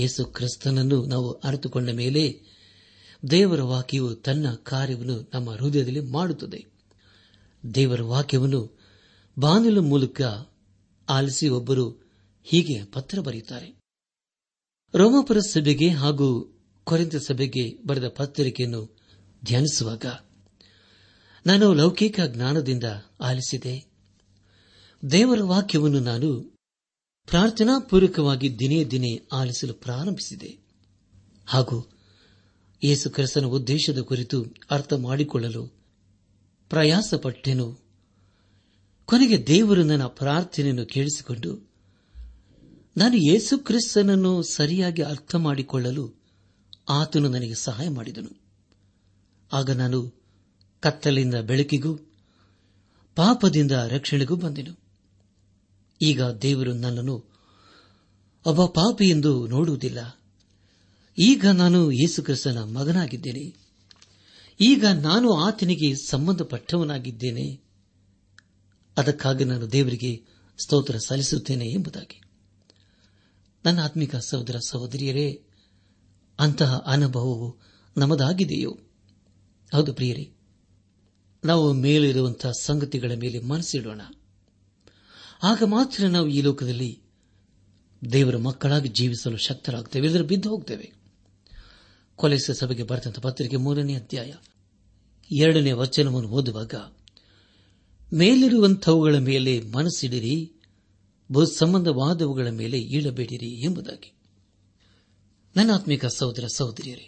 [0.00, 2.24] ಯೇಸು ಕ್ರಿಸ್ತನನ್ನು ನಾವು ಅರಿತುಕೊಂಡ ಮೇಲೆ
[3.30, 6.60] ದೇವರ ವಾಕ್ಯವು ತನ್ನ ಕಾರ್ಯವನ್ನು ನಮ್ಮ ಹೃದಯದಲ್ಲಿ ಮಾಡುತ್ತದೆ
[7.74, 8.60] ದೇವರ ವಾಕ್ಯವನ್ನು
[9.38, 10.22] ಬಾನಿಲ ಮೂಲಕ
[11.08, 11.86] ಆಲಿಸಿ ಒಬ್ಬರು
[12.46, 13.68] ಹೀಗೆ ಪತ್ರ ಬರೆಯುತ್ತಾರೆ
[14.94, 16.28] ರೋಮಪುರ ಸಭೆಗೆ ಹಾಗೂ
[16.86, 18.82] ಕೊರೆಂತ ಸಭೆಗೆ ಬರೆದ ಪತ್ರಿಕೆಯನ್ನು
[19.44, 20.06] ಧ್ಯಾನಿಸುವಾಗ
[21.46, 22.84] ನಾನು ಲೌಕಿಕ ಜ್ಞಾನದಿಂದ
[23.20, 23.74] ಆಲಿಸಿದೆ
[25.10, 26.30] ದೇವರ ವಾಕ್ಯವನ್ನು ನಾನು
[27.26, 30.56] ಪ್ರಾರ್ಥನಾಪೂರ್ವಕವಾಗಿ ದಿನೇ ದಿನೇ ಆಲಿಸಲು ಪ್ರಾರಂಭಿಸಿದೆ
[31.46, 31.88] ಹಾಗೂ
[32.84, 33.48] ಯೇಸು
[33.48, 34.44] ಉದ್ದೇಶದ ಕುರಿತು
[34.70, 35.74] ಅರ್ಥ ಮಾಡಿಕೊಳ್ಳಲು
[36.68, 37.80] ಪ್ರಯಾಸಪಟ್ಟೆನು
[39.04, 41.68] ಕೊನೆಗೆ ದೇವರು ನನ್ನ ಪ್ರಾರ್ಥನೆಯನ್ನು ಕೇಳಿಸಿಕೊಂಡು
[42.96, 46.26] ನಾನು ಯೇಸು ಕ್ರಿಸ್ತನನ್ನು ಸರಿಯಾಗಿ ಅರ್ಥ ಮಾಡಿಕೊಳ್ಳಲು
[46.88, 48.40] ಆತನು ನನಗೆ ಸಹಾಯ ಮಾಡಿದನು
[49.52, 50.14] ಆಗ ನಾನು
[50.80, 51.96] ಕತ್ತಲಿಂದ ಬೆಳಕಿಗೂ
[53.14, 54.85] ಪಾಪದಿಂದ ರಕ್ಷಣೆಗೂ ಬಂದೆನು
[56.00, 57.16] ಈಗ ದೇವರು ನನ್ನನ್ನು
[58.44, 60.00] ಒಬ್ಬ ಪಾಪಿ ಎಂದು ನೋಡುವುದಿಲ್ಲ
[61.18, 63.44] ಈಗ ನಾನು ಯೇಸುಕ್ರಿಸ್ತನ ಮಗನಾಗಿದ್ದೇನೆ
[64.60, 67.46] ಈಗ ನಾನು ಆತನಿಗೆ ಸಂಬಂಧಪಟ್ಟವನಾಗಿದ್ದೇನೆ
[68.96, 70.12] ಅದಕ್ಕಾಗಿ ನಾನು ದೇವರಿಗೆ
[70.58, 72.18] ಸ್ತೋತ್ರ ಸಲ್ಲಿಸುತ್ತೇನೆ ಎಂಬುದಾಗಿ
[73.64, 75.28] ನನ್ನ ಆತ್ಮಿಕ ಸಹೋದರ ಸಹೋದರಿಯರೇ
[76.38, 77.48] ಅಂತಹ ಅನುಭವವು
[77.96, 78.72] ನಮ್ಮದಾಗಿದೆಯೋ
[79.72, 80.24] ಹೌದು ಪ್ರಿಯರೇ
[81.44, 84.02] ನಾವು ಮೇಲಿರುವಂತಹ ಸಂಗತಿಗಳ ಮೇಲೆ ಮನಸ್ಸಿಡೋಣ
[85.42, 86.90] ಆಗ ಮಾತ್ರ ನಾವು ಈ ಲೋಕದಲ್ಲಿ
[88.10, 90.92] ದೇವರ ಮಕ್ಕಳಾಗಿ ಜೀವಿಸಲು ಶಕ್ತರಾಗ್ತೇವೆ ಇದರ ಬಿದ್ದು ಹೋಗ್ತೇವೆ
[92.18, 94.32] ಕೊಲೆಸ ಸಭೆಗೆ ಬರೆದಂತಹ ಪತ್ರಿಕೆ ಮೂರನೇ ಅಧ್ಯಾಯ
[95.30, 96.74] ಎರಡನೇ ವಚನವನ್ನು ಓದುವಾಗ
[98.12, 100.52] ಮೇಲಿರುವಂಥವುಗಳ ಮೇಲೆ ಮನಸ್ಸಿಡಿರಿ
[101.30, 104.10] ಭೂ ಸಂಬಂಧವಾದವುಗಳ ಮೇಲೆ ಈಳಬೇಡಿರಿ ಎಂಬುದಾಗಿ
[105.56, 107.06] ನನ್ನ ಆತ್ಮಿಕ ಸಹೋದರ ಸಹೋದರಿಯರೇ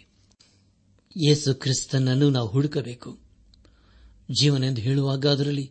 [1.15, 3.11] ಯೇಸು ಕ್ರಿಸ್ತನನ್ನು ನಾವು ಹುಡುಕಬೇಕು
[4.41, 5.65] ಜೀವನ ಎಂದು ಹೇಳುವಾಗ ಅದರಲ್ಲಿ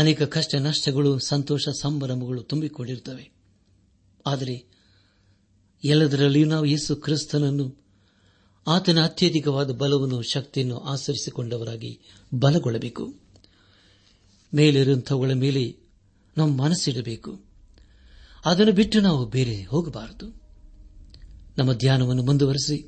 [0.00, 3.24] ಅನೇಕ ಕಷ್ಟ ನಷ್ಟಗಳು ಸಂತೋಷ ಸಂಭ್ರಮಗಳು ತುಂಬಿಕೊಂಡಿರುತ್ತವೆ
[4.26, 4.56] ಆದರೆ
[5.82, 7.66] ಎಲ್ಲದರಲ್ಲಿಯೂ ನಾವು ಯೇಸು ಕ್ರಿಸ್ತನನ್ನು
[8.66, 11.92] ಆತನ ಅತ್ಯಧಿಕವಾದ ಬಲವನ್ನು ಶಕ್ತಿಯನ್ನು ಆಚರಿಸಿಕೊಂಡವರಾಗಿ
[12.34, 13.04] ಬಲಗೊಳ್ಳಬೇಕು
[14.52, 15.64] ಮೇಲಿರುವಂಥವುಗಳ ಮೇಲೆ
[16.36, 17.32] ನಮ್ಮ ಮನಸ್ಸಿಡಬೇಕು
[18.44, 20.26] ಅದನ್ನು ಬಿಟ್ಟು ನಾವು ಬೇರೆ ಹೋಗಬಾರದು
[21.58, 22.76] ನಮ್ಮ ಧ್ಯಾನವನ್ನು ಮುಂದುವರೆಸಿ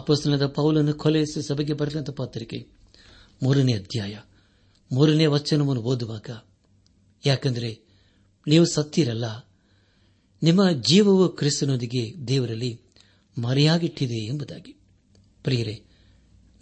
[0.00, 2.58] ಅಪಸ್ನದ ಪೌಲನ್ನು ಕೊಲೆಯಿಸಿ ಸಭೆಗೆ ಬರೆದಂತಹ ಪಾತ್ರಿಕೆ
[3.42, 4.14] ಮೂರನೇ ಅಧ್ಯಾಯ
[4.92, 6.30] ಮೂರನೇ ವಚನವನ್ನು ಓದುವಾಗ
[7.26, 7.70] ಯಾಕೆಂದರೆ
[8.48, 9.24] ನೀವು ಸತ್ತಿರಲ್ಲ
[10.42, 12.80] ನಿಮ್ಮ ಜೀವವು ಕ್ರಿಸ್ತನೊಂದಿಗೆ ದೇವರಲ್ಲಿ
[13.38, 14.72] ಮರೆಯಾಗಿಟ್ಟಿದೆ ಎಂಬುದಾಗಿ
[15.42, 15.82] ಪ್ರಿಯರೇ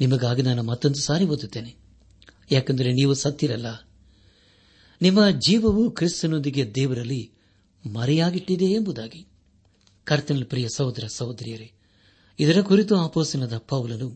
[0.01, 1.75] ನಿಮಗಾಗಿ ನಾನು ಮತ್ತೊಂದು ಸಾರಿ ಓದುತ್ತೇನೆ
[2.51, 3.67] ಯಾಕೆಂದರೆ ನೀವು ಸತ್ತಿರಲ್ಲ
[5.03, 7.33] ನಿಮ್ಮ ಜೀವವು ಕ್ರಿಸ್ತನೊಂದಿಗೆ ದೇವರಲ್ಲಿ
[7.87, 9.27] ಮರೆಯಾಗಿಟ್ಟಿದೆ ಎಂಬುದಾಗಿ
[10.05, 11.73] ಕರ್ತನ ಪ್ರಿಯ ಸಹೋದರ ಸಹೋದರಿಯರೇ
[12.39, 14.09] ಇದರ ಕುರಿತು ಆಪೋಸನದ ಪೌಲನು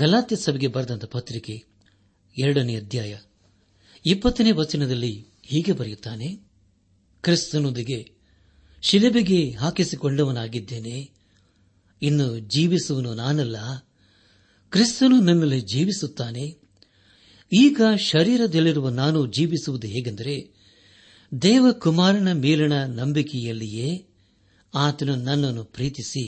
[0.00, 1.64] ಗಲಾತ್ಯ ಸಭೆಗೆ ಬರೆದಂತ ಪತ್ರಿಕೆ
[2.36, 3.16] ಎರಡನೇ ಅಧ್ಯಾಯ
[4.06, 5.12] ಇಪ್ಪತ್ತನೇ ವಚನದಲ್ಲಿ
[5.42, 6.28] ಹೀಗೆ ಬರೆಯುತ್ತಾನೆ
[7.22, 8.12] ಕ್ರಿಸ್ತನೊಂದಿಗೆ
[8.82, 11.08] ಶಿಲೆಬೆಗೆ ಹಾಕಿಸಿಕೊಂಡವನಾಗಿದ್ದೇನೆ
[12.02, 13.56] ಇನ್ನು ಜೀವಿಸುವನು ನಾನಲ್ಲ
[14.72, 16.44] ಕ್ರಿಸ್ತನು ನನ್ನಲ್ಲಿ ಜೀವಿಸುತ್ತಾನೆ
[17.52, 20.36] ಈಗ ಶರೀರದಲ್ಲಿರುವ ನಾನು ಜೀವಿಸುವುದು ಹೇಗೆಂದರೆ
[21.32, 24.08] ದೇವಕುಮಾರನ ಮೇಲಿನ ನಂಬಿಕೆಯಲ್ಲಿಯೇ
[24.74, 26.24] ಆತನು ನನ್ನನ್ನು ಪ್ರೀತಿಸಿ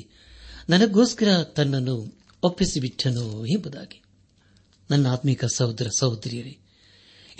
[0.69, 1.97] ನನಗೋಸ್ಕರ ತನ್ನನ್ನು
[2.43, 4.04] ಒಪ್ಪಿಸಿಬಿಟ್ಟನು ಎಂಬುದಾಗಿ
[4.91, 6.59] ನನ್ನ ಆತ್ಮಿಕ ಸಹೋದರ ಸಹೋದರಿಯರೇ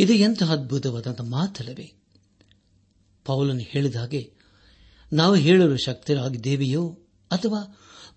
[0.00, 1.93] ಇದು ಎಂತಹ ಅದ್ಭುತವಾದ ಮಾತಲ್ಲವೇ
[3.25, 4.33] ಪೌಲನು ಹೇಳಿದ ಹಾಗೆ
[5.13, 6.91] ನಾವು ಹೇಳಲು ಶಕ್ತರಾಗಿದ್ದೇವೆಯೋ
[7.31, 7.77] ಅಥವಾ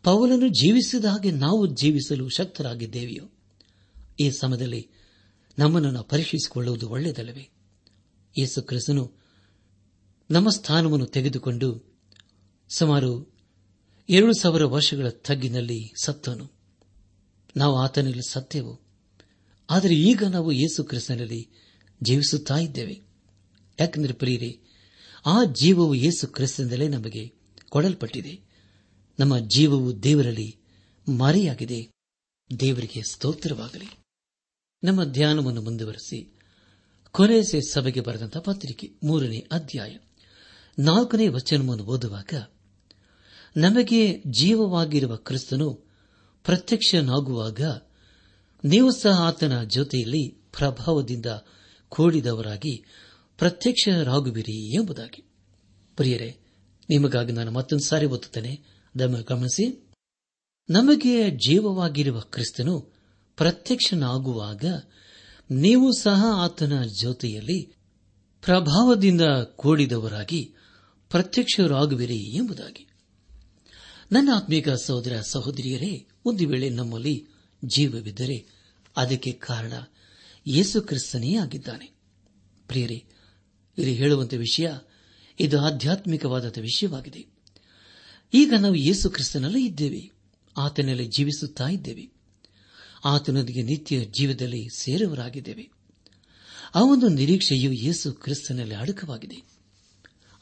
[0.04, 3.26] ಪೌಲನು ಜೀವಿಸಿದ ಹಾಗೆ ನಾವು ಜೀವಿಸಲು ಶಕ್ತರಾಗಿದ್ದೇವೆಯೋ
[4.20, 4.90] ಈ ಸಮಯದಲ್ಲಿ
[5.60, 7.50] ನಮ್ಮನ್ನು ಪರೀಕ್ಷಿಸಿಕೊಳ್ಳುವುದು ಒಳ್ಳೆಯದಲ್ಲವೇ
[8.40, 9.14] ಯೇಸು ಕ್ರಿಸ್ತನು
[10.30, 11.98] ನಮ್ಮ ಸ್ಥಾನವನ್ನು ತೆಗೆದುಕೊಂಡು
[12.70, 13.38] ಸುಮಾರು
[14.10, 16.54] ಎರಡು ಸಾವಿರ ವರ್ಷಗಳ ತಗ್ಗಿನಲ್ಲಿ ಸತ್ತನು
[17.58, 18.87] ನಾವು ಆತನಲ್ಲಿ ಸತ್ಯವು
[19.70, 21.42] ಆದರೆ ಈಗ ನಾವು ಯೇಸು ಕ್ರಿಸ್ತನಲ್ಲಿ
[22.02, 22.96] ಜೀವಿಸುತ್ತಾ ಇದ್ದೇವೆ
[23.80, 24.52] ಯಾಕೆಂದರೆ ಪ್ರಿಯರಿ
[25.26, 27.24] ಆ ಜೀವವು ಯೇಸು ಕ್ರಿಸ್ತನಿಂದಲೇ ನಮಗೆ
[27.70, 28.34] ಕೊಡಲ್ಪಟ್ಟಿದೆ
[29.20, 30.50] ನಮ್ಮ ಜೀವವು ದೇವರಲ್ಲಿ
[31.08, 31.80] ಮರೆಯಾಗಿದೆ
[32.50, 33.90] ದೇವರಿಗೆ ಸ್ತೋತ್ರವಾಗಲಿ
[34.84, 36.20] ನಮ್ಮ ಧ್ಯಾನವನ್ನು ಮುಂದುವರೆಸಿ
[37.16, 39.94] ಕೊನೆಸೆ ಸಭೆಗೆ ಬರೆದಂತಹ ಪತ್ರಿಕೆ ಮೂರನೇ ಅಧ್ಯಾಯ
[40.78, 42.34] ನಾಲ್ಕನೇ ವಚನವನ್ನು ಓದುವಾಗ
[43.56, 44.02] ನಮಗೆ
[44.40, 45.68] ಜೀವವಾಗಿರುವ ಕ್ರಿಸ್ತನು
[46.46, 47.62] ಪ್ರತ್ಯಕ್ಷನಾಗುವಾಗ
[48.64, 50.30] ನೀವು ಸಹ ಆತನ ಜೊತೆಯಲ್ಲಿ
[50.52, 51.26] ಪ್ರಭಾವದಿಂದ
[51.90, 52.86] ಕೂಡಿದವರಾಗಿ
[53.38, 55.22] ಪ್ರತ್ಯಕ್ಷರಾಗುವಿರಿ ಎಂಬುದಾಗಿ
[55.96, 56.38] ಪ್ರಿಯರೇ
[56.90, 58.78] ನಿಮಗಾಗಿ ನಾನು ಮತ್ತೊಂದು ಸಾರಿ ಒತ್ತುತ್ತೇನೆ
[59.28, 59.94] ಗಮನಿಸಿ
[60.70, 61.32] ನಮಗೆ
[61.32, 62.94] ಜೀವವಾಗಿರುವ ಕ್ರಿಸ್ತನು
[63.36, 64.66] ಪ್ರತ್ಯಕ್ಷನಾಗುವಾಗ
[65.52, 67.74] ನೀವು ಸಹ ಆತನ ಜೊತೆಯಲ್ಲಿ
[68.42, 69.22] ಪ್ರಭಾವದಿಂದ
[69.56, 70.54] ಕೂಡಿದವರಾಗಿ
[71.10, 72.88] ಪ್ರತ್ಯಕ್ಷರಾಗುವಿರಿ ಎಂಬುದಾಗಿ
[74.12, 76.08] ನನ್ನ ಆತ್ಮೀಕ ಸಹೋದರ ಸಹೋದರಿಯರೇ
[76.26, 77.28] ಒಂದು ವೇಳೆ ನಮ್ಮಲ್ಲಿ
[77.64, 78.38] ಜೀವವಿದ್ದರೆ
[78.98, 79.74] ಅದಕ್ಕೆ ಕಾರಣ
[80.48, 81.88] ಯೇಸು ಕ್ರಿಸ್ತನೇ ಆಗಿದ್ದಾನೆ
[82.68, 83.04] ಪ್ರಿಯರೇ
[83.78, 84.68] ಇಲ್ಲಿ ಹೇಳುವಂತಹ ವಿಷಯ
[85.40, 87.22] ಇದು ಆಧ್ಯಾತ್ಮಿಕವಾದ ವಿಷಯವಾಗಿದೆ
[88.34, 90.02] ಈಗ ನಾವು ಯೇಸು ಕ್ರಿಸ್ತನಲ್ಲೇ ಇದ್ದೇವೆ
[90.58, 92.06] ಆತನಲ್ಲಿ ಜೀವಿಸುತ್ತಾ ಇದ್ದೇವೆ
[93.06, 95.66] ಆತನೊಂದಿಗೆ ನಿತ್ಯ ಜೀವದಲ್ಲಿ ಸೇರವರಾಗಿದ್ದೇವೆ
[96.76, 99.38] ಆ ಒಂದು ನಿರೀಕ್ಷೆಯು ಯೇಸು ಕ್ರಿಸ್ತನಲ್ಲಿ ಅಡಕವಾಗಿದೆ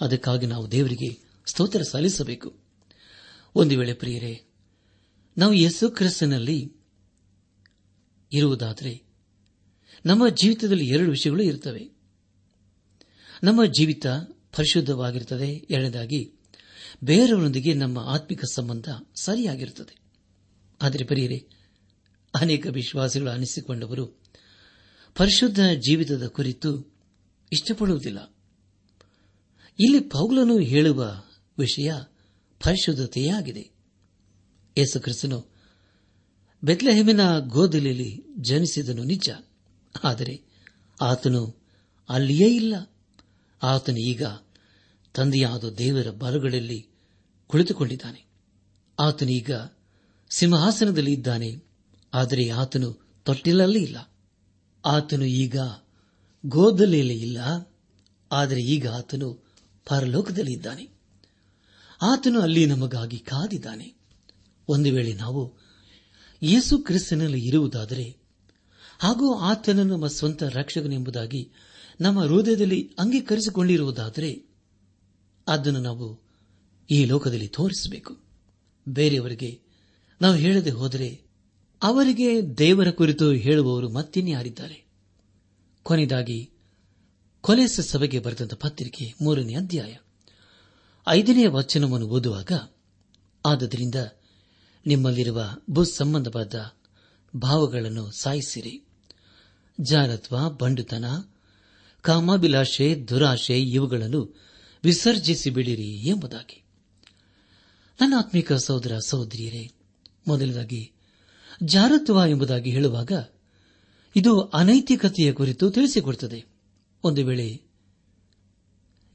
[0.02, 1.10] ಅದಕ್ಕಾಗಿ ನಾವು ದೇವರಿಗೆ
[1.48, 2.50] ಸ್ತೋತ್ರ ಸಲ್ಲಿಸಬೇಕು
[3.56, 4.34] ಒಂದು ವೇಳೆ ಪ್ರಿಯರೇ
[5.38, 6.58] ನಾವು ಯೇಸು ಕ್ರಿಸ್ತನಲ್ಲಿ
[8.38, 8.94] ಇರುವುದಾದರೆ
[10.06, 11.84] ನಮ್ಮ ಜೀವಿತದಲ್ಲಿ ಎರಡು ವಿಷಯಗಳು ಇರುತ್ತವೆ
[13.44, 14.08] ನಮ್ಮ ಜೀವಿತ
[14.52, 16.22] ಪರಿಶುದ್ಧವಾಗಿರುತ್ತದೆ ಎರಡನೇದಾಗಿ
[17.04, 18.88] ಬೇರೆಯವರೊಂದಿಗೆ ನಮ್ಮ ಆತ್ಮಿಕ ಸಂಬಂಧ
[19.22, 19.96] ಸರಿಯಾಗಿರುತ್ತದೆ
[20.82, 21.40] ಆದರೆ ಬರೆಯರೆ
[22.34, 24.06] ಅನೇಕ ವಿಶ್ವಾಸಿಗಳು ಅನಿಸಿಕೊಂಡವರು
[25.16, 26.72] ಪರಿಶುದ್ಧ ಜೀವಿತದ ಕುರಿತು
[27.52, 28.20] ಇಷ್ಟಪಡುವುದಿಲ್ಲ
[29.80, 31.02] ಇಲ್ಲಿ ಪೌಲನು ಹೇಳುವ
[31.58, 31.90] ವಿಷಯ
[32.62, 35.40] ಪರಿಶುದ್ಧತೆಯಾಗಿದೆ ಆಗಿದೆ ಯೇಸುಕ್ರಿಸ್ತನು
[36.66, 37.24] ಬೆತ್ಲೆಹೆಮಿನ
[37.54, 38.12] ಗೋದಲೆಯಲ್ಲಿ
[38.40, 39.30] ಜನಿಸಿದನು ನಿಜ
[39.96, 40.36] ಆದರೆ
[40.98, 41.42] ಆತನು
[42.10, 42.76] ಅಲ್ಲಿಯೇ ಇಲ್ಲ
[43.62, 44.24] ಆತನು ಈಗ
[45.16, 46.80] ತಂದೆಯಾದ ದೇವರ ಬಲಗಳಲ್ಲಿ
[47.50, 48.20] ಕುಳಿತುಕೊಂಡಿದ್ದಾನೆ
[48.98, 49.52] ಆತನೀಗ
[50.32, 51.52] ಸಿಂಹಾಸನದಲ್ಲಿ ಇದ್ದಾನೆ
[52.14, 52.90] ಆದರೆ ಆತನು
[53.26, 54.00] ತೊಟ್ಟಿಲಲ್ಲಿ ಇಲ್ಲ
[54.84, 55.58] ಆತನು ಈಗ
[56.44, 57.40] ಗೋದಲೆಯಲ್ಲಿ ಇಲ್ಲ
[58.32, 59.28] ಆದರೆ ಈಗ ಆತನು
[59.88, 60.86] ಪರಲೋಕದಲ್ಲಿ ಇದ್ದಾನೆ
[62.02, 63.88] ಆತನು ಅಲ್ಲಿ ನಮಗಾಗಿ ಕಾದಿದ್ದಾನೆ
[64.68, 65.42] ಒಂದು ವೇಳೆ ನಾವು
[66.42, 68.08] ಯೇಸು ಕ್ರಿಸ್ತನಲ್ಲಿ ಇರುವುದಾದರೆ
[69.00, 71.52] ಹಾಗೂ ಆತನನ್ನು ನಮ್ಮ ಸ್ವಂತ ರಕ್ಷಕನೆಂಬುದಾಗಿ
[72.00, 74.32] ನಮ್ಮ ಹೃದಯದಲ್ಲಿ ಅಂಗೀಕರಿಸಿಕೊಂಡಿರುವುದಾದರೆ
[75.48, 76.08] ಅದನ್ನು ನಾವು
[76.90, 78.14] ಈ ಲೋಕದಲ್ಲಿ ತೋರಿಸಬೇಕು
[78.88, 79.62] ಬೇರೆಯವರಿಗೆ
[80.22, 81.10] ನಾವು ಹೇಳದೆ ಹೋದರೆ
[81.82, 82.58] ಅವರಿಗೆ
[82.58, 84.78] ದೇವರ ಕುರಿತು ಹೇಳುವವರು ಮತ್ತಿನ್ಯಾರಿದ್ದಾರೆ
[85.84, 86.52] ಕೊನೆಯದಾಗಿ
[87.44, 89.94] ಕೊಲೆಸ ಸಭೆಗೆ ಬರೆದಂತ ಪತ್ರಿಕೆ ಮೂರನೇ ಅಧ್ಯಾಯ
[91.08, 92.52] ಐದನೇ ವಚನವನ್ನು ಓದುವಾಗ
[93.46, 93.96] ಆದ್ದರಿಂದ
[94.86, 95.44] ನಿಮ್ಮಲ್ಲಿರುವ
[95.72, 96.56] ಭೂಸಂಬಂಧವಾದ
[97.36, 98.86] ಭಾವಗಳನ್ನು ಸಾಯಿಸಿರಿ
[99.82, 101.06] ಜಾರತ್ವ ಬಂಡುತನ
[102.02, 104.36] ಕಾಮಾಭಿಲಾಷೆ ದುರಾಶೆ ಇವುಗಳನ್ನು
[104.84, 106.64] ವಿಸರ್ಜಿಸಿ ಬಿಡಿರಿ ಎಂಬುದಾಗಿ
[108.02, 109.70] ನನ್ನ ಆತ್ಮಿಕ ಸಹೋದರ ಸಹೋದರಿಯರೇ
[110.28, 110.92] ಮೊದಲದಾಗಿ
[111.64, 113.12] ಜಾರತ್ವ ಎಂಬುದಾಗಿ ಹೇಳುವಾಗ
[114.16, 116.46] ಇದು ಅನೈತಿಕತೆಯ ಕುರಿತು ತಿಳಿಸಿಕೊಡುತ್ತದೆ
[117.04, 117.62] ಒಂದು ವೇಳೆ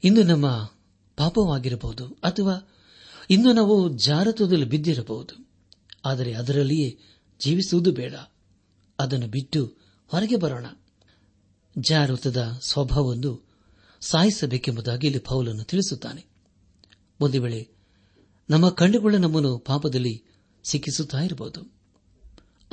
[0.03, 0.47] ಇಂದು ನಮ್ಮ
[1.15, 2.69] ಪಾಪವಾಗಿರಬಹುದು ಅಥವಾ
[3.29, 3.89] ಇಂದು ನಾವು
[3.97, 5.40] ಜಾರತ್ವದಲ್ಲಿ ಬಿದ್ದಿರಬಹುದು
[6.03, 6.89] ಆದರೆ ಅದರಲ್ಲಿಯೇ
[7.39, 8.15] ಜೀವಿಸುವುದು ಬೇಡ
[8.99, 9.61] ಅದನ್ನು ಬಿಟ್ಟು
[10.11, 10.65] ಹೊರಗೆ ಬರೋಣ
[11.77, 13.31] ಜಾಗೃತದ ಸ್ವಭಾವವನ್ನು
[14.01, 16.21] ಸಾಯಿಸಬೇಕೆಂಬುದಾಗಿ ಇಲ್ಲಿ ಪೌಲನ್ನು ತಿಳಿಸುತ್ತಾನೆ
[17.19, 17.61] ಒಂದು ವೇಳೆ
[18.49, 20.23] ನಮ್ಮ ಕಣ್ಣುಗಳ ನಮ್ಮನ್ನು ಪಾಪದಲ್ಲಿ
[20.63, 21.61] ಸಿಕ್ಕಿಸುತ್ತಾ ಇರಬಹುದು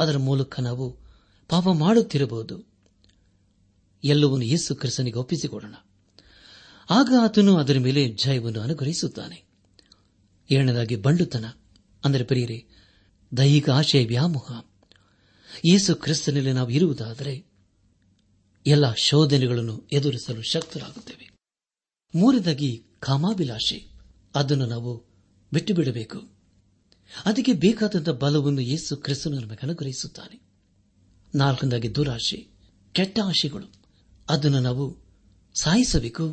[0.00, 0.87] ಅದರ ಮೂಲಕ ನಾವು
[1.51, 2.57] ಪಾಪ ಮಾಡುತ್ತಿರಬಹುದು
[4.05, 5.75] ಎಲ್ಲವನ್ನು ಯೇಸು ಕ್ರಿಸ್ತನಿಗೆ ಒಪ್ಪಿಸಿಕೊಡೋಣ
[6.91, 9.39] ಆಗ ಆತನು ಅದರ ಮೇಲೆ ಜಯವನ್ನು ಅನುಗ್ರಹಿಸುತ್ತಾನೆ
[10.51, 11.47] ಎರಡನೇದಾಗಿ ಬಂಡುತನ
[12.05, 12.59] ಅಂದರೆ ಪ್ರಿಯರೇ
[13.33, 14.49] ದೈಹಿಕ ಆಶಯ ವ್ಯಾಮೋಹ
[15.65, 17.35] ಯೇಸು ಕ್ರಿಸ್ತನಲ್ಲಿ ನಾವು ಇರುವುದಾದರೆ
[18.67, 21.27] ಎಲ್ಲ ಶೋಧನೆಗಳನ್ನು ಎದುರಿಸಲು ಶಕ್ತರಾಗುತ್ತೇವೆ
[22.15, 22.71] ಮೂರದಾಗಿ
[23.01, 23.79] ಕಾಮಾಭಿಲಾಷೆ
[24.35, 24.93] ಅದನ್ನು ನಾವು
[25.53, 26.19] ಬಿಟ್ಟು ಬಿಡಬೇಕು
[27.11, 30.37] ಅದಕ್ಕೆ ಬೇಕಾದಂತಹ ಬಲವನ್ನು ಯೇಸು ಕ್ರಿಸ್ತನು ನಮಗೆ ಅನುಗ್ರಹಿಸುತ್ತಾನೆ
[31.35, 32.39] ನಾಲ್ಕನೇದಾಗಿ ದುರಾಶೆ
[32.95, 33.69] ಕೆಟ್ಟ ಆಶೆಗಳು
[34.29, 34.85] ಅದನ್ನು ನಾವು
[35.55, 36.27] ಸಾಯಿಸಬೇಕು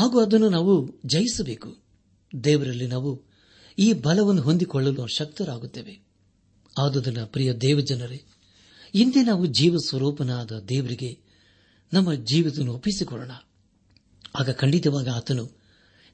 [0.00, 0.74] ಹಾಗೂ ಅದನ್ನು ನಾವು
[1.06, 1.70] ಜಯಿಸಬೇಕು
[2.44, 3.10] ದೇವರಲ್ಲಿ ನಾವು
[3.78, 5.94] ಈ ಬಲವನ್ನು ಹೊಂದಿಕೊಳ್ಳಲು ಶಕ್ತರಾಗುತ್ತೇವೆ
[6.78, 8.18] ಆದುದನ ಪ್ರಿಯ ದೇವಜನರೇ
[8.94, 11.10] ಇಂದೇ ನಾವು ಜೀವ ಸ್ವರೂಪನಾದ ದೇವರಿಗೆ
[11.92, 13.32] ನಮ್ಮ ಜೀವಿತವನ್ನು ಒಪ್ಪಿಸಿಕೊಳ್ಳೋಣ
[14.38, 15.44] ಆಗ ಖಂಡಿತವಾಗಿ ಆತನು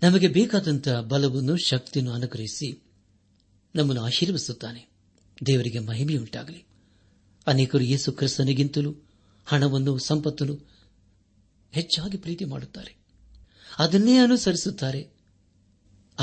[0.03, 2.69] ನಮಗೆ ಬೇಕಾದಂತಹ ಬಲವನ್ನು ಶಕ್ತಿಯನ್ನು ಅನುಗ್ರಹಿಸಿ
[3.75, 4.83] ನಮ್ಮನ್ನು ಆಶೀರ್ವಿಸುತ್ತಾನೆ
[5.47, 6.63] ದೇವರಿಗೆ ಮಹಿಮೆಯುಂಟಾಗಲಿ
[7.47, 8.91] ಅನೇಕರು ಯೇಸು ಕ್ರಿಸ್ತನಿಗಿಂತಲೂ
[9.47, 10.55] ಹಣವನ್ನು ಸಂಪತ್ತನ್ನು
[11.73, 12.93] ಹೆಚ್ಚಾಗಿ ಪ್ರೀತಿ ಮಾಡುತ್ತಾರೆ
[13.79, 15.03] ಅದನ್ನೇ ಅನುಸರಿಸುತ್ತಾರೆ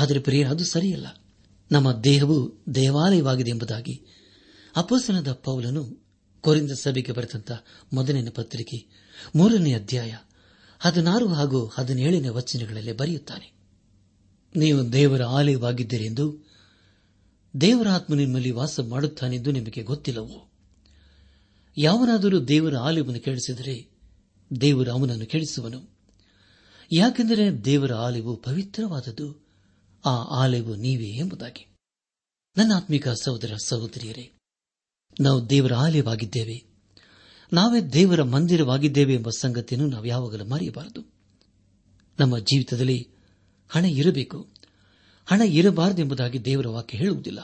[0.00, 1.08] ಆದರೆ ಪ್ರಿಯ ಅದು ಸರಿಯಲ್ಲ
[1.70, 2.36] ನಮ್ಮ ದೇಹವು
[2.74, 3.94] ದೇವಾಲಯವಾಗಿದೆ ಎಂಬುದಾಗಿ
[4.76, 5.96] ಅಪೋಸನದ ಪೌಲನು
[6.40, 7.52] ಕೊರಿಂದ ಸಭೆಗೆ ಬರೆದಂತ
[7.92, 8.84] ಮೊದಲನೇ ಪತ್ರಿಕೆ
[9.36, 10.16] ಮೂರನೇ ಅಧ್ಯಾಯ
[10.78, 13.52] ಹದಿನಾರು ಹಾಗೂ ಹದಿನೇಳನೇ ವಚನಗಳಲ್ಲಿ ಬರೆಯುತ್ತಾನೆ
[14.56, 16.44] ನೀವು ದೇವರ ಆಲಯವಾಗಿದ್ದೀರೆಂದು
[17.60, 20.48] ದೇವರ ಆತ್ಮ ನಿಮ್ಮಲ್ಲಿ ವಾಸ ಮಾಡುತ್ತಾನೆಂದು ನಿಮಗೆ ಗೊತ್ತಿಲ್ಲವೋ
[21.76, 23.88] ಯಾವನಾದರೂ ದೇವರ ಆಲಯವನ್ನು ಕೇಳಿಸಿದರೆ
[24.60, 25.80] ದೇವರು ಅವನನ್ನು ಕೇಳಿಸುವನು
[26.92, 29.44] ಯಾಕೆಂದರೆ ದೇವರ ಆಲಯವು ಪವಿತ್ರವಾದದ್ದು
[30.04, 31.66] ಆ ಆಲಯವು ನೀವೇ ಎಂಬುದಾಗಿ
[32.56, 34.32] ನನ್ನ ಆತ್ಮಿಕ ಸಹೋದರ ಸಹೋದರಿಯರೇ
[35.16, 36.58] ನಾವು ದೇವರ ಆಲಯವಾಗಿದ್ದೇವೆ
[37.52, 41.02] ನಾವೇ ದೇವರ ಮಂದಿರವಾಗಿದ್ದೇವೆ ಎಂಬ ಸಂಗತಿಯನ್ನು ನಾವು ಯಾವಾಗಲೂ ಮರೆಯಬಾರದು
[42.18, 42.98] ನಮ್ಮ ಜೀವಿತದಲ್ಲಿ
[43.70, 44.38] ಹಣ ಇರಬೇಕು
[45.28, 47.40] ಹಣ ಇರಬಾರದು ಎಂಬುದಾಗಿ ದೇವರ ವಾಕ್ಯ ಹೇಳುವುದಿಲ್ಲ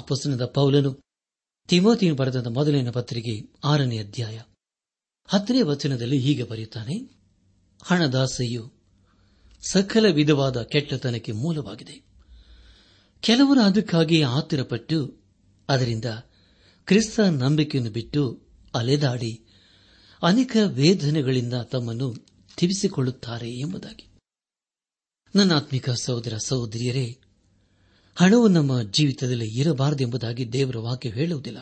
[0.00, 0.90] ಅಪಸನದ ಪೌಲನು
[1.68, 3.34] ತಿಮೋತಿಯು ಬರೆದ ಮೊದಲಿನ ಪತ್ರಿಕೆ
[3.64, 4.36] ಆರನೇ ಅಧ್ಯಾಯ
[5.28, 6.96] ಹತ್ತನೇ ವಚನದಲ್ಲಿ ಹೀಗೆ ಬರೆಯುತ್ತಾನೆ
[7.86, 8.64] ಹಣದಾಸೆಯು
[9.62, 11.96] ಸಕಲ ವಿಧವಾದ ಕೆಟ್ಟತನಕ್ಕೆ ಮೂಲವಾಗಿದೆ
[13.22, 14.98] ಕೆಲವರು ಅದಕ್ಕಾಗಿ ಆತುರಪಟ್ಟು
[15.68, 16.08] ಅದರಿಂದ
[16.88, 18.22] ಕ್ರಿಸ್ತ ನಂಬಿಕೆಯನ್ನು ಬಿಟ್ಟು
[18.74, 19.32] ಅಲೆದಾಡಿ
[20.22, 22.08] ಅನೇಕ ವೇದನೆಗಳಿಂದ ತಮ್ಮನ್ನು
[22.58, 24.06] ತಿವಿಸಿಕೊಳ್ಳುತ್ತಾರೆ ಎಂಬುದಾಗಿ
[25.34, 27.06] ನನ್ನ ಆತ್ಮಿಕ ಸಹೋದರ ಸಹೋದರಿಯರೇ
[28.16, 31.58] ಹಣವು ನಮ್ಮ ಜೀವಿತದಲ್ಲಿ ಇರಬಾರದೆಂಬುದಾಗಿ ದೇವರ ವಾಕ್ಯ ಹೇಳುವುದಿಲ್ಲ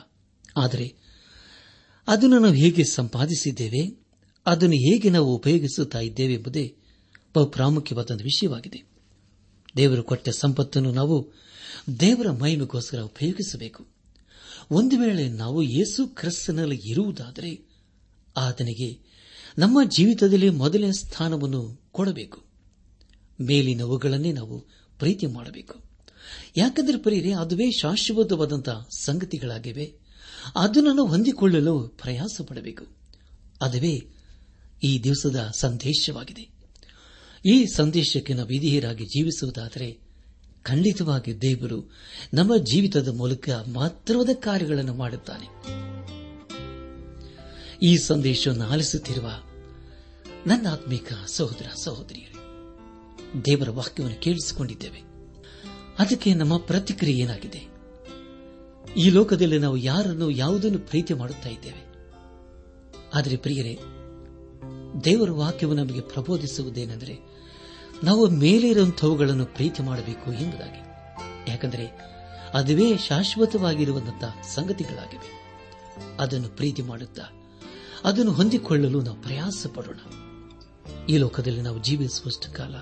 [0.57, 0.87] ಆದರೆ
[2.09, 3.83] ಅದನ್ನು ನಾವು ಹೇಗೆ ಸಂಪಾದಿಸಿದ್ದೇವೆ
[4.47, 6.65] ಅದನ್ನು ಹೇಗೆ ನಾವು ಉಪಯೋಗಿಸುತ್ತಾ ಇದ್ದೇವೆ ಎಂಬುದೇ
[7.35, 8.81] ಬಹುಪ್ರಾಮುಖ್ಯವಾದ ವಿಷಯವಾಗಿದೆ
[9.77, 11.17] ದೇವರು ಕೊಟ್ಟ ಸಂಪತ್ತನ್ನು ನಾವು
[12.01, 13.83] ದೇವರ ಮಹಿಮೆಗೋಸ್ಕರ ಉಪಯೋಗಿಸಬೇಕು
[14.71, 17.51] ಒಂದು ವೇಳೆ ನಾವು ಯೇಸು ಕ್ರಿಸ್ತನಲ್ಲಿ ಇರುವುದಾದರೆ
[18.37, 18.99] ಆತನಿಗೆ
[19.59, 21.89] ನಮ್ಮ ಜೀವಿತದಲ್ಲಿ ಮೊದಲನೇ ಸ್ಥಾನವನ್ನು
[21.93, 22.41] ಕೊಡಬೇಕು
[23.41, 24.67] ಮೇಲಿನವುಗಳನ್ನೇ ನಾವು
[24.99, 25.77] ಪ್ರೀತಿ ಮಾಡಬೇಕು
[26.57, 29.87] ಯಾಕಂದರೆ ಪರಿಯರೆ ಅದುವೇ ಶಾಶ್ವತವಾದಂತಹ ಸಂಗತಿಗಳಾಗಿವೆ
[30.55, 32.85] ಅದನ್ನು ಹೊಂದಿಕೊಳ್ಳಲು ಪ್ರಯಾಸ ಪಡಬೇಕು
[33.61, 33.95] ಅದುವೇ
[34.83, 36.45] ಈ ದಿವಸದ ಸಂದೇಶವಾಗಿದೆ
[37.45, 40.06] ಈ ಸಂದೇಶಕ್ಕೆ ನಾವು ವಿಧಿಯರಾಗಿ ಜೀವಿಸುವುದಾದರೆ
[40.67, 41.79] ಖಂಡಿತವಾಗಿ ದೇವರು
[42.35, 45.49] ನಮ್ಮ ಜೀವಿತದ ಮೂಲಕ ಮಾತ್ರವಾದ ಕಾರ್ಯಗಳನ್ನು ಮಾಡುತ್ತಾನೆ
[47.83, 49.29] ಈ ಸಂದೇಶವನ್ನು ಆಲಿಸುತ್ತಿರುವ
[50.47, 52.33] ನನ್ನ ಆತ್ಮಿಕ ಸಹೋದರ ಸಹೋದರಿಯರೇ
[53.45, 55.01] ದೇವರ ವಾಕ್ಯವನ್ನು ಕೇಳಿಸಿಕೊಂಡಿದ್ದೇವೆ
[55.99, 57.63] ಅದಕ್ಕೆ ನಮ್ಮ ಪ್ರತಿಕ್ರಿಯೆ ಏನಾಗಿದೆ
[58.97, 61.83] ಈ ಲೋಕದಲ್ಲಿ ನಾವು ಯಾರನ್ನು ಯಾವುದನ್ನು ಪ್ರೀತಿ ಮಾಡುತ್ತಾ ಇದ್ದೇವೆ
[63.15, 63.75] ಆದರೆ ಪ್ರಿಯರೇ
[65.05, 67.15] ದೇವರ ವಾಕ್ಯವು ನಮಗೆ ಪ್ರಬೋಧಿಸುವುದೇನೆಂದರೆ
[68.05, 70.83] ನಾವು ಮೇಲಿರುವಂಥವುಗಳನ್ನು ಪ್ರೀತಿ ಮಾಡಬೇಕು ಎಂಬುದಾಗಿ
[71.51, 71.87] ಯಾಕಂದರೆ
[72.55, 75.31] ಅದುವೇ ಶಾಶ್ವತವಾಗಿರುವಂತಹ ಸಂಗತಿಗಳಾಗಿವೆ
[76.17, 77.23] ಅದನ್ನು ಪ್ರೀತಿ ಮಾಡುತ್ತಾ
[78.05, 79.99] ಅದನ್ನು ಹೊಂದಿಕೊಳ್ಳಲು ನಾವು ಪ್ರಯಾಸ ಪಡೋಣ
[81.09, 82.75] ಈ ಲೋಕದಲ್ಲಿ ನಾವು ಜೀವಿಸುವಷ್ಟು ಕಾಲ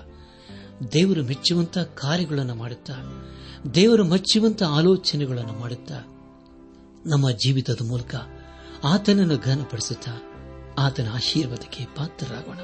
[0.93, 2.93] ದೇವರು ಮೆಚ್ಚುವಂತಹ ಕಾರ್ಯಗಳನ್ನು ಮಾಡುತ್ತಾ
[3.75, 5.97] ದೇವರು ಮೆಚ್ಚುವಂತಹ ಆಲೋಚನೆಗಳನ್ನು ಮಾಡುತ್ತಾ
[7.05, 8.15] ನಮ್ಮ ಜೀವಿತದ ಮೂಲಕ
[8.83, 10.13] ಆತನನ್ನು ಘನಪಡಿಸುತ್ತಾ
[10.77, 12.57] ಆತನ ಆಶೀರ್ವಾದಕ್ಕೆ ಪಾತ್ರರಾಗೋಣ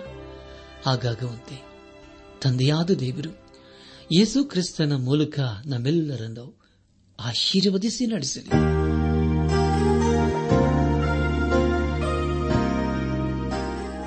[0.86, 1.71] ಹಾಗಾಗುವಂತೆ
[2.41, 3.32] ತಂದೆಯಾದ ದೇವರು
[4.13, 5.36] ಯೇಸು ಕ್ರಿಸ್ತನ ಮೂಲಕ
[5.65, 6.46] ನಮ್ಮೆಲ್ಲರನ್ನು
[7.20, 8.52] ಆಶೀರ್ವದಿಸಿ ನಡೆಸಲಿ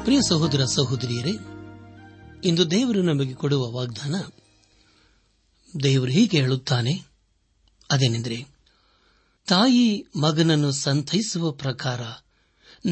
[0.04, 1.34] ಪ್ರಿಯ ಸಹೋದರ ಸಹೋದರಿಯರೇ
[2.44, 4.16] ಇಂದು ದೇವರು ನಮಗೆ ಕೊಡುವ ವಾಗ್ದಾನ
[5.74, 6.94] ದೇವರು ಹೀಗೆ ಹೇಳುತ್ತಾನೆ
[7.90, 8.38] ಅದೇನೆಂದರೆ
[9.48, 9.86] ತಾಯಿ
[10.16, 12.02] ಮಗನನ್ನು ಸಂತೈಸುವ ಪ್ರಕಾರ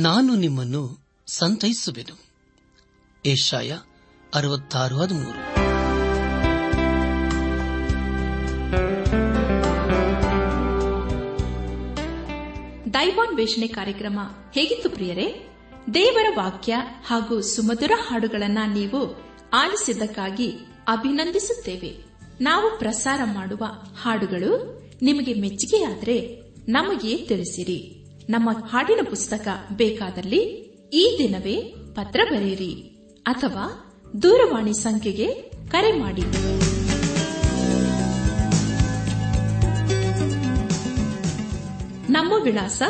[0.00, 0.83] ನಾನು ನಿಮ್ಮನ್ನು
[1.29, 2.17] ಸಂತೈಸುವೆನು
[3.25, 3.73] ಏಷಾಯ
[4.33, 5.41] ಅರವತ್ತಾರು ಹದಿಮೂರು
[12.95, 14.19] ದೈವಾನ್ ವೇಷಣೆ ಕಾರ್ಯಕ್ರಮ
[14.55, 15.27] ಹೇಗಿತ್ತು ಪ್ರಿಯರೇ
[15.95, 16.75] ದೇವರ ವಾಕ್ಯ
[17.07, 19.01] ಹಾಗೂ ಸುಮಧುರ ಹಾಡುಗಳನ್ನ ನೀವು
[19.53, 20.49] ಆಲಿಸಿದ್ದಕ್ಕಾಗಿ
[20.89, 21.91] ಅಭಿನಂದಿಸುತ್ತೇವೆ
[22.41, 23.65] ನಾವು ಪ್ರಸಾರ ಮಾಡುವ
[24.03, 24.53] ಹಾಡುಗಳು
[25.03, 26.17] ನಿಮಗೆ ಮೆಚ್ಚುಗೆಯಾದರೆ
[26.69, 27.79] ನಮಗೆ ತಿಳಿಸಿರಿ
[28.31, 29.47] ನಮ್ಮ ಹಾಡಿನ ಪುಸ್ತಕ
[29.73, 30.43] ಬೇಕಾದಲ್ಲಿ
[30.93, 31.57] ಈ ದಿನವೇ
[31.95, 32.73] ಪತ್ರ ಬರೆಯಿರಿ
[33.27, 33.65] ಅಥವಾ
[34.21, 35.29] ದೂರವಾಣಿ ಸಂಖ್ಯೆಗೆ
[35.71, 36.25] ಕರೆ ಮಾಡಿ
[42.09, 42.83] ನಮ್ಮ ವಿಳಾಸ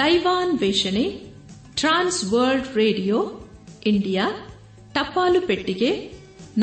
[0.00, 1.04] ದೈವಾನ್ ವೇಷಣೆ
[1.74, 3.16] ಟ್ರಾನ್ಸ್ ವರ್ಲ್ಡ್ ರೇಡಿಯೋ
[3.86, 4.24] ಇಂಡಿಯಾ
[4.92, 5.90] ಟಪಾಲು ಪೆಟ್ಟಿಗೆ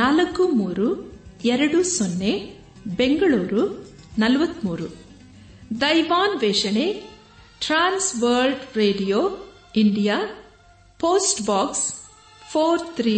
[0.00, 0.88] ನಾಲ್ಕು ಮೂರು
[1.46, 2.34] ಎರಡು ಸೊನ್ನೆ
[2.98, 3.64] ಬೆಂಗಳೂರು
[4.20, 4.88] ನಲವತ್ಮೂರು
[5.82, 6.86] ದೈವಾನ್ ವೇಷಣೆ
[7.60, 9.20] trans world radio
[9.76, 10.18] India
[11.00, 11.86] post box
[12.52, 13.18] four three